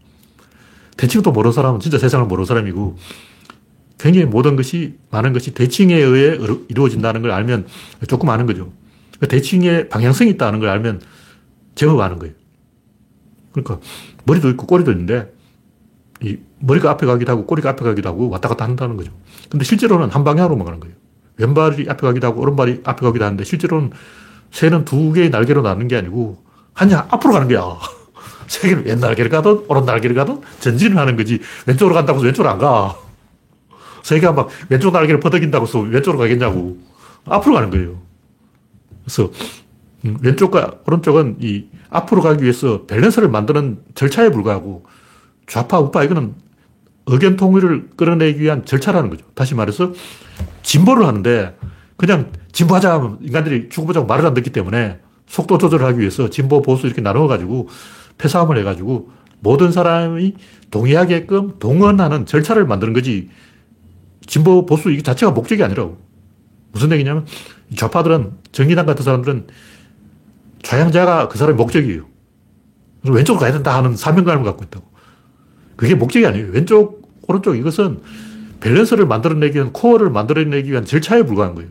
대칭도 1.00 1.32
모르는 1.32 1.54
사람은 1.54 1.80
진짜 1.80 1.98
세상을 1.98 2.26
모르는 2.26 2.46
사람이고 2.46 2.98
굉장히 3.98 4.26
모든 4.26 4.58
것이 4.58 4.98
많은 5.12 5.32
것이 5.32 5.54
대칭에 5.54 5.96
의해 5.96 6.38
이루어진다는 6.68 7.22
걸 7.22 7.32
알면 7.32 7.68
조금 8.10 8.30
아는 8.30 8.46
거죠. 8.46 8.74
그 9.18 9.30
대칭에 9.30 9.88
방향성이 9.88 10.32
있다는 10.32 10.60
걸 10.60 10.68
알면 10.68 11.02
제법 11.76 12.02
아는 12.02 12.20
거예요. 12.20 12.34
그러니까 13.54 13.80
머리도 14.26 14.50
있고 14.50 14.68
꼬리도 14.68 14.92
있는데 14.92 15.34
이 16.22 16.38
머리가 16.60 16.92
앞에 16.92 17.06
가기도 17.06 17.32
하고 17.32 17.46
꼬리가 17.46 17.70
앞에 17.70 17.86
가기도 17.86 18.10
하고 18.10 18.30
왔다 18.30 18.50
갔다 18.50 18.66
한다는 18.66 18.98
거죠. 18.98 19.14
근데 19.50 19.64
실제로는 19.64 20.10
한 20.10 20.26
방향으로만 20.26 20.66
가는 20.66 20.82
거예요. 20.82 20.96
왼발이 21.38 21.90
앞에 21.90 22.02
가기도 22.06 22.28
하고 22.28 22.42
오른발이 22.42 22.82
앞에 22.84 23.06
가기도 23.06 23.24
하는데 23.24 23.42
실제로는 23.46 23.92
새는 24.52 24.84
두 24.84 25.14
개의 25.14 25.30
날개로 25.30 25.62
나는 25.62 25.88
게 25.88 25.96
아니고 25.96 26.44
한양 26.74 27.08
앞으로 27.10 27.34
가는 27.34 27.48
거야. 27.48 27.80
새 28.50 28.70
개는 28.70 28.86
왼 28.86 29.00
날개를 29.00 29.30
가든 29.30 29.66
오른 29.68 29.86
날개를 29.86 30.16
가든 30.16 30.42
전진을 30.60 30.98
하는 30.98 31.16
거지 31.16 31.40
왼쪽으로 31.68 31.96
간다고 31.96 32.18
해서 32.18 32.26
왼쪽으로 32.26 32.50
안 32.50 32.58
가. 32.58 32.98
새 34.04 34.20
개가 34.20 34.34
막 34.34 34.50
왼쪽 34.70 34.92
날개를 34.92 35.20
퍼덕인다고 35.20 35.66
해서 35.66 35.80
왼쪽으로 35.80 36.18
가겠냐고. 36.18 36.78
앞으로 37.26 37.56
가는 37.56 37.70
거예요. 37.70 38.02
그래서 39.04 39.32
음, 40.06 40.18
왼쪽과 40.22 40.80
오른쪽은 40.88 41.38
이 41.42 41.66
앞으로 41.90 42.22
가기 42.22 42.44
위해서 42.44 42.86
밸런스를 42.86 43.30
만드는 43.30 43.80
절차에 43.94 44.30
불과하고 44.30 44.86
좌파, 45.48 45.80
우파 45.80 46.04
이거는 46.04 46.34
의견 47.06 47.36
통일을 47.36 47.90
끌어내기 47.96 48.40
위한 48.40 48.66
절차라는 48.66 49.10
거죠. 49.10 49.26
다시 49.36 49.56
말해서 49.56 49.94
진보를 50.64 51.06
하는데 51.06 51.58
그냥 51.98 52.32
진보하자 52.52 52.94
하면 52.94 53.18
인간들이 53.22 53.70
죽어보자고 53.70 54.08
말을 54.08 54.26
안 54.26 54.34
듣기 54.34 54.52
때문에 54.52 55.00
속도 55.28 55.58
조절을 55.58 55.86
하기 55.88 56.00
위해서 56.00 56.30
진보, 56.30 56.62
보수 56.62 56.88
이렇게 56.88 57.02
나눠 57.02 57.28
가지고 57.28 57.68
패싸움을 58.20 58.58
해가지고 58.60 59.10
모든 59.40 59.72
사람이 59.72 60.36
동의하게끔 60.70 61.58
동원하는 61.58 62.28
절차를 62.28 62.66
만드는 62.68 62.94
거지 62.94 63.30
진보, 64.28 64.66
보수 64.68 64.92
이게 64.92 65.02
자체가 65.02 65.32
목적이 65.32 65.64
아니라고. 65.64 65.98
무슨 66.72 66.92
얘기냐면 66.92 67.26
좌파들은 67.76 68.34
정의당 68.52 68.86
같은 68.86 69.04
사람들은 69.04 69.48
좌양자가 70.62 71.30
그 71.30 71.38
사람의 71.38 71.58
목적이에요. 71.58 72.06
그래서 73.02 73.16
왼쪽으로 73.16 73.40
가야 73.40 73.52
된다 73.52 73.76
하는 73.76 73.96
사명감을 73.96 74.44
갖고 74.44 74.64
있다고. 74.66 74.86
그게 75.76 75.96
목적이 75.96 76.28
아니에요. 76.28 76.48
왼쪽, 76.52 77.10
오른쪽 77.28 77.56
이것은 77.56 78.02
밸런스를 78.60 79.08
만들어내기 79.08 79.56
위한, 79.56 79.72
코어를 79.72 80.10
만들어내기 80.10 80.70
위한 80.70 80.86
절차에 80.86 81.24
불과한 81.24 81.56
거예요. 81.56 81.70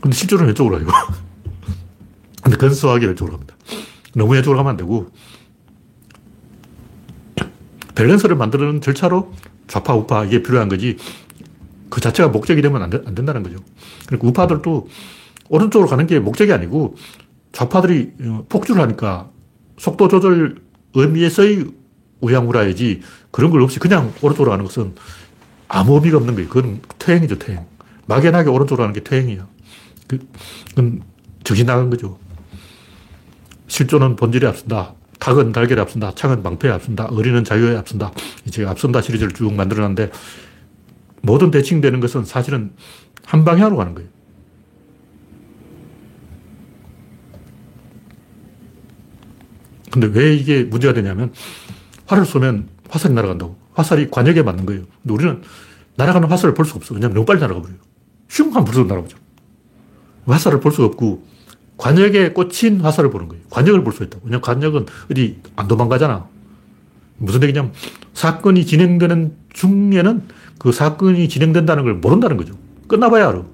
근데 0.00 0.16
실제로는 0.16 0.48
왼쪽으로 0.48 0.78
가요. 0.78 0.88
근데 2.42 2.56
근소하게 2.56 3.06
왼쪽으로 3.06 3.36
갑니다. 3.36 3.56
너무 4.14 4.34
왼쪽으로 4.34 4.56
가면 4.58 4.70
안 4.70 4.76
되고, 4.76 5.10
밸런스를 7.94 8.36
만드는 8.36 8.80
절차로 8.80 9.32
좌파, 9.66 9.94
우파 9.94 10.24
이게 10.24 10.42
필요한 10.42 10.68
거지, 10.68 10.96
그 11.90 12.00
자체가 12.00 12.28
목적이 12.28 12.62
되면 12.62 12.82
안, 12.82 12.90
되, 12.90 13.02
안 13.04 13.14
된다는 13.14 13.42
거죠. 13.42 13.58
그리고 14.06 14.28
우파들도 14.28 14.88
오른쪽으로 15.48 15.88
가는 15.88 16.06
게 16.06 16.18
목적이 16.18 16.52
아니고 16.52 16.96
좌파들이 17.52 18.12
어, 18.22 18.46
폭주를 18.48 18.80
하니까 18.80 19.28
속도 19.76 20.08
조절 20.08 20.62
의미에서의 20.94 21.66
우양우라야지 22.20 23.02
그런 23.30 23.50
걸 23.50 23.62
없이 23.62 23.78
그냥 23.80 24.12
오른쪽으로 24.22 24.50
가는 24.52 24.64
것은 24.64 24.94
아무 25.68 25.94
의미가 25.94 26.18
없는 26.18 26.34
거예요. 26.34 26.48
그건 26.48 26.80
퇴행이죠, 26.98 27.38
퇴행. 27.38 27.66
막연하게 28.06 28.50
오른쪽으로 28.50 28.84
가는 28.84 28.92
게 28.92 29.02
퇴행이야. 29.02 29.46
그, 30.06 30.18
그건 30.70 31.02
정신 31.44 31.66
나간 31.66 31.90
거죠. 31.90 32.18
실존은 33.70 34.16
본질에 34.16 34.48
앞선다. 34.48 34.94
닭은 35.20 35.52
달걀에 35.52 35.80
앞선다. 35.80 36.14
창은 36.16 36.42
방패에 36.42 36.72
앞선다. 36.72 37.06
어린은 37.06 37.44
자유에 37.44 37.76
앞선다. 37.76 38.10
이제 38.44 38.66
앞선다 38.66 39.00
시리즈를 39.00 39.32
쭉 39.32 39.54
만들어놨는데 39.54 40.10
모든 41.22 41.52
대칭되는 41.52 42.00
것은 42.00 42.24
사실은 42.24 42.72
한 43.24 43.44
방향으로 43.44 43.76
가는 43.76 43.94
거예요. 43.94 44.08
근데 49.92 50.08
왜 50.08 50.34
이게 50.34 50.64
문제가 50.64 50.92
되냐면 50.92 51.32
활을 52.06 52.24
쏘면 52.24 52.68
화살이 52.88 53.14
날아간다고. 53.14 53.56
화살이 53.74 54.10
관역에 54.10 54.42
맞는 54.42 54.66
거예요. 54.66 54.82
근데 55.02 55.14
우리는 55.14 55.42
날아가는 55.96 56.28
화살을 56.28 56.54
볼 56.54 56.64
수가 56.64 56.78
없어. 56.78 56.94
왜냐면 56.94 57.14
너무 57.14 57.24
빨리 57.24 57.38
날아가 57.38 57.62
버려요. 57.62 57.78
슝 58.28 58.50
하면 58.50 58.64
불서 58.64 58.82
날아가죠. 58.82 59.16
화살을 60.26 60.58
볼 60.58 60.72
수가 60.72 60.86
없고 60.86 61.22
관역에 61.80 62.32
꽂힌 62.32 62.80
화살을 62.80 63.10
보는 63.10 63.28
거예요. 63.28 63.42
관역을 63.50 63.82
볼 63.82 63.92
수 63.94 64.04
있다고. 64.04 64.22
왜냐면 64.26 64.42
관역은 64.42 64.86
어디 65.10 65.40
안 65.56 65.66
도망가잖아. 65.66 66.28
무슨 67.16 67.42
얘기냐면 67.42 67.72
사건이 68.12 68.66
진행되는 68.66 69.34
중에는 69.54 70.22
그 70.58 70.72
사건이 70.72 71.28
진행된다는 71.28 71.84
걸 71.84 71.94
모른다는 71.94 72.36
거죠. 72.36 72.54
끝나봐야 72.86 73.28
알아. 73.30 73.44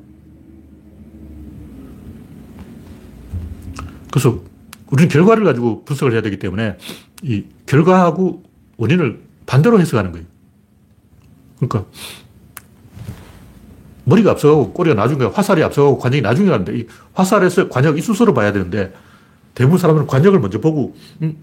그래서 4.10 4.42
우리는 4.90 5.08
결과를 5.08 5.44
가지고 5.44 5.84
분석을 5.84 6.12
해야 6.12 6.22
되기 6.22 6.38
때문에 6.38 6.78
이 7.22 7.44
결과하고 7.66 8.42
원인을 8.76 9.20
반대로 9.46 9.80
해석하는 9.80 10.12
거예요. 10.12 10.26
그러니까 11.58 11.88
머리가 14.06 14.32
앞서가고 14.32 14.72
꼬리가 14.72 14.94
나중에 14.94 15.24
화살이 15.24 15.62
앞서가고 15.64 15.98
관역이 15.98 16.22
나중에 16.22 16.48
가는데 16.48 16.78
이 16.78 16.86
화살에서 17.12 17.68
관역 17.68 17.98
이 17.98 18.00
순서로 18.00 18.34
봐야 18.34 18.52
되는데 18.52 18.92
대부분 19.54 19.78
사람들은 19.78 20.06
관역을 20.06 20.38
먼저 20.38 20.60
보고 20.60 20.94
음, 21.22 21.36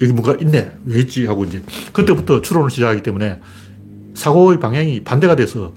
여기 0.00 0.12
뭔가 0.12 0.36
있네 0.40 0.72
왜 0.84 1.00
있지 1.00 1.26
하고 1.26 1.44
이제 1.44 1.62
그때부터 1.92 2.42
추론을 2.42 2.70
시작하기 2.70 3.02
때문에 3.02 3.40
사고의 4.14 4.58
방향이 4.58 5.04
반대가 5.04 5.36
돼서 5.36 5.72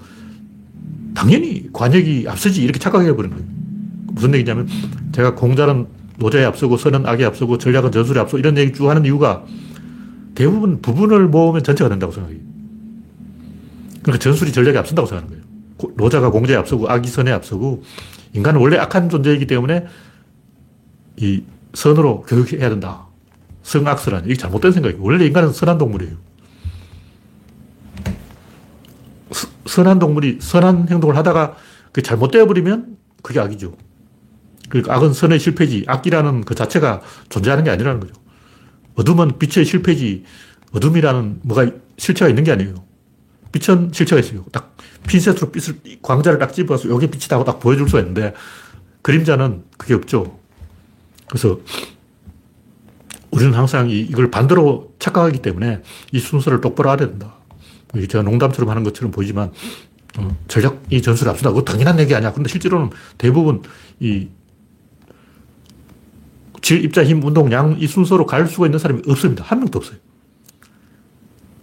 당연히 1.14 1.68
관역이 1.72 2.26
앞서지 2.28 2.62
이렇게 2.62 2.80
착각해 2.80 3.14
버리는 3.14 3.36
거예요. 3.36 3.48
무슨 4.08 4.34
얘기냐면 4.34 4.68
제가 5.12 5.36
공자는 5.36 5.86
노자에 6.18 6.44
앞서고 6.44 6.76
선은 6.76 7.06
악에 7.06 7.24
앞서고 7.24 7.58
전략은 7.58 7.92
전술에 7.92 8.18
앞서 8.18 8.36
이런 8.38 8.58
얘기 8.58 8.72
쭉 8.72 8.88
하는 8.88 9.04
이유가 9.04 9.44
대부분 10.34 10.82
부분을 10.82 11.28
모으면 11.28 11.62
전체가 11.62 11.88
된다고 11.88 12.12
생각해요. 12.12 12.40
그러니까 14.02 14.22
전술이 14.22 14.52
전략에 14.52 14.78
앞선다고 14.78 15.06
생각하는 15.06 15.30
거예요. 15.30 15.43
노자가 15.96 16.30
공자에 16.30 16.56
앞서고 16.56 16.88
악이 16.90 17.08
선에 17.08 17.30
앞서고 17.32 17.82
인간은 18.32 18.60
원래 18.60 18.78
악한 18.78 19.08
존재이기 19.08 19.46
때문에 19.46 19.86
이 21.16 21.42
선으로 21.74 22.22
교육해야 22.22 22.68
된다. 22.68 23.06
성악설한 23.62 24.24
이게 24.26 24.34
잘못된 24.34 24.72
생각이에요. 24.72 25.02
원래 25.02 25.24
인간은 25.24 25.52
선한 25.52 25.78
동물이에요. 25.78 26.16
선한 29.66 29.98
동물이 29.98 30.38
선한 30.40 30.88
행동을 30.90 31.16
하다가 31.16 31.56
그 31.92 32.02
잘못되어 32.02 32.46
버리면 32.46 32.96
그게 33.22 33.40
악이죠. 33.40 33.76
그러니까 34.68 34.94
악은 34.94 35.12
선의 35.12 35.38
실패지, 35.38 35.84
악이라는 35.86 36.44
그 36.44 36.54
자체가 36.54 37.00
존재하는 37.28 37.64
게 37.64 37.70
아니라는 37.70 38.00
거죠. 38.00 38.14
어둠은 38.96 39.38
빛의 39.38 39.64
실패지, 39.64 40.24
어둠이라는 40.72 41.40
뭐가 41.42 41.70
실체가 41.96 42.28
있는 42.28 42.44
게 42.44 42.52
아니에요. 42.52 42.74
빛은 43.52 43.90
실체가 43.92 44.20
있어요. 44.20 44.44
딱 44.52 44.73
핀셋으로 45.06 45.50
빛을, 45.52 45.80
광자를 46.02 46.38
딱 46.38 46.52
집어서 46.52 46.88
여기 46.88 47.06
빛이다 47.08 47.36
하고 47.36 47.44
딱 47.44 47.60
보여줄 47.60 47.88
수가 47.88 48.00
있는데, 48.00 48.34
그림자는 49.02 49.64
그게 49.76 49.94
없죠. 49.94 50.38
그래서 51.28 51.60
우리는 53.30 53.52
항상 53.54 53.90
이 53.90 54.10
걸 54.12 54.30
반대로 54.30 54.94
착각하기 54.98 55.42
때문에 55.42 55.82
이 56.12 56.18
순서를 56.20 56.60
똑바로 56.60 56.90
알아야 56.90 57.08
된다. 57.08 57.34
제가 58.08 58.22
농담처럼 58.22 58.70
하는 58.70 58.82
것처럼 58.84 59.10
보이지만, 59.10 59.52
어, 60.18 60.36
전략이 60.48 61.02
전술을 61.02 61.30
앞선다. 61.30 61.50
그거 61.50 61.62
당연한 61.64 61.98
얘기 61.98 62.14
아니야. 62.14 62.32
근데 62.32 62.48
실제로는 62.48 62.90
대부분 63.18 63.62
이 64.00 64.28
질, 66.62 66.82
입자, 66.84 67.04
힘, 67.04 67.22
운동, 67.22 67.50
양 67.52 67.76
이 67.78 67.86
순서로 67.86 68.24
갈 68.26 68.46
수가 68.46 68.66
있는 68.66 68.78
사람이 68.78 69.02
없습니다. 69.06 69.44
한 69.44 69.58
명도 69.58 69.78
없어요. 69.78 69.96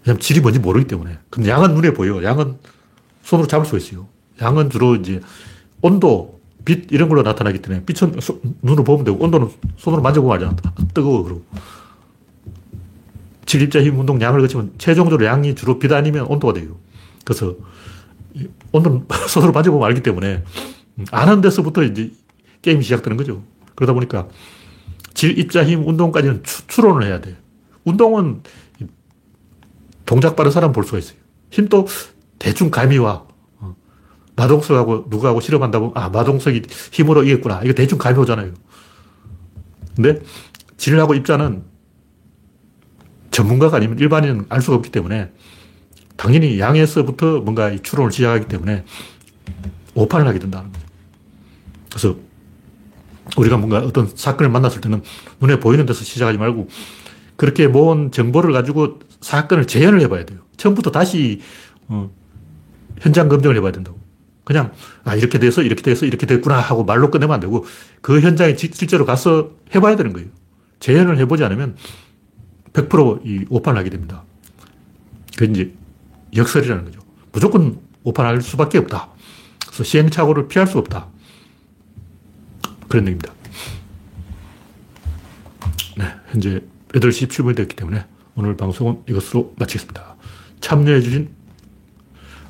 왜냐면 0.06 0.20
질이 0.20 0.42
뭔지 0.42 0.60
모르기 0.60 0.86
때문에. 0.88 1.18
근데 1.30 1.50
양은 1.50 1.74
눈에 1.74 1.92
보여. 1.94 2.24
양은 2.24 2.58
손으로 3.24 3.48
잡을 3.48 3.66
수가 3.66 3.78
있어요. 3.78 4.08
양은 4.42 4.70
주로 4.70 4.96
이제 4.96 5.22
온도, 5.82 6.40
빛 6.66 6.92
이런 6.92 7.10
걸로 7.10 7.24
나타나기 7.24 7.60
때문에 7.62 7.84
빛은 7.86 8.20
소, 8.22 8.40
눈으로 8.62 8.84
보면 8.84 9.06
되고 9.06 9.24
온도는 9.24 9.50
손으로 9.78 10.02
만져보면 10.02 10.36
알잖아. 10.36 10.56
뜨거워. 10.94 11.24
그러고. 11.24 11.44
질, 13.46 13.62
입자, 13.62 13.82
힘, 13.82 14.00
운동, 14.00 14.22
양을 14.22 14.42
거치면 14.42 14.74
최종적으로 14.78 15.26
양이 15.26 15.56
주로 15.56 15.80
빛 15.80 15.92
아니면 15.92 16.26
온도가 16.28 16.54
돼요. 16.54 16.78
그래서 17.26 17.56
온도는 18.72 19.06
손으로 19.28 19.52
만져보면 19.52 19.88
알기 19.88 20.04
때문에 20.04 20.44
아는 21.12 21.42
데서부터 21.42 21.84
이제 21.84 22.12
게임이 22.62 22.84
시작되는 22.84 23.18
거죠. 23.18 23.44
그러다 23.76 23.94
보니까 23.94 24.28
질, 25.14 25.38
입자, 25.38 25.64
힘, 25.66 25.88
운동까지는 25.88 26.44
추, 26.44 26.68
추론을 26.68 27.08
해야 27.08 27.20
돼요. 27.20 27.36
운동은 27.84 28.42
동작 30.06 30.36
빠른 30.36 30.52
사람 30.52 30.72
볼 30.72 30.84
수가 30.84 31.00
있어요. 31.00 31.18
힘도 31.50 31.88
대충 32.42 32.72
감이 32.72 32.98
와. 32.98 33.24
어. 33.60 33.76
마동석하고 34.36 35.06
누구하고 35.10 35.42
실험한다 35.42 35.78
보면, 35.78 35.94
아, 35.96 36.10
마동석이 36.10 36.64
힘으로 36.92 37.24
이겼구나. 37.24 37.62
이거 37.64 37.74
대충 37.74 38.00
감이 38.00 38.18
오잖아요. 38.18 38.52
근데 39.96 40.20
질하고 40.76 41.14
입자는 41.14 41.64
전문가가 43.30 43.78
아니면 43.78 44.00
일반인은 44.00 44.48
알 44.50 44.60
수가 44.60 44.78
없기 44.78 44.90
때문에 44.90 45.32
당연히 46.18 46.60
양에서부터 46.60 47.42
뭔가 47.42 47.70
이 47.70 47.80
추론을 47.80 48.12
시작하기 48.12 48.48
때문에 48.48 48.86
오판을 49.94 50.28
하게 50.28 50.40
된다는 50.40 50.72
거죠. 50.72 50.86
그래서 51.90 52.16
우리가 53.38 53.58
뭔가 53.58 53.78
어떤 53.80 54.10
사건을 54.16 54.50
만났을 54.50 54.82
때는 54.82 55.04
눈에 55.40 55.60
보이는 55.60 55.86
데서 55.86 56.04
시작하지 56.04 56.40
말고 56.40 56.70
그렇게 57.36 57.68
모은 57.68 58.12
정보를 58.12 58.52
가지고 58.52 59.00
사건을 59.22 59.68
재현을 59.68 60.02
해봐야 60.02 60.26
돼요. 60.26 60.40
처음부터 60.58 60.90
다시 60.90 61.42
어, 61.88 62.10
현장 63.02 63.28
검증을 63.28 63.58
해봐야 63.58 63.72
된다고. 63.72 64.00
그냥 64.44 64.72
아 65.04 65.16
이렇게 65.16 65.40
돼서 65.40 65.62
이렇게 65.62 65.82
돼서 65.82 66.06
이렇게 66.06 66.26
됐구나 66.26 66.60
하고 66.60 66.84
말로 66.84 67.12
끝내면 67.12 67.36
안 67.36 67.40
되고 67.40 67.66
그 68.02 68.22
현장에 68.22 68.56
실제로 68.56 69.06
가서 69.06 69.52
해봐야 69.76 69.96
되는 69.96 70.14
거예요. 70.14 70.30
재현을 70.80 71.18
해보지 71.20 71.44
않으면 71.44 71.76
100%이 72.74 73.46
오판을 73.50 73.80
하게 73.80 73.90
됩니다. 73.90 74.24
그 75.38 75.46
이제 75.46 75.74
역설이라는 76.36 76.86
거죠. 76.86 77.00
무조건 77.32 77.80
오판할 78.04 78.42
수밖에 78.42 78.78
없다. 78.80 79.10
그래서 79.66 79.84
시행착오를 79.84 80.48
피할 80.48 80.68
수 80.68 80.78
없다. 80.78 81.08
그런 82.88 83.06
얘기입니다. 83.08 83.34
네, 85.98 86.06
현재 86.30 86.62
8시 86.90 87.28
17분이 87.28 87.56
됐기 87.56 87.76
때문에 87.76 88.06
오늘 88.36 88.58
방송은 88.58 89.04
이것으로 89.08 89.54
마치겠습니다. 89.58 90.16
참여해주신 90.62 91.41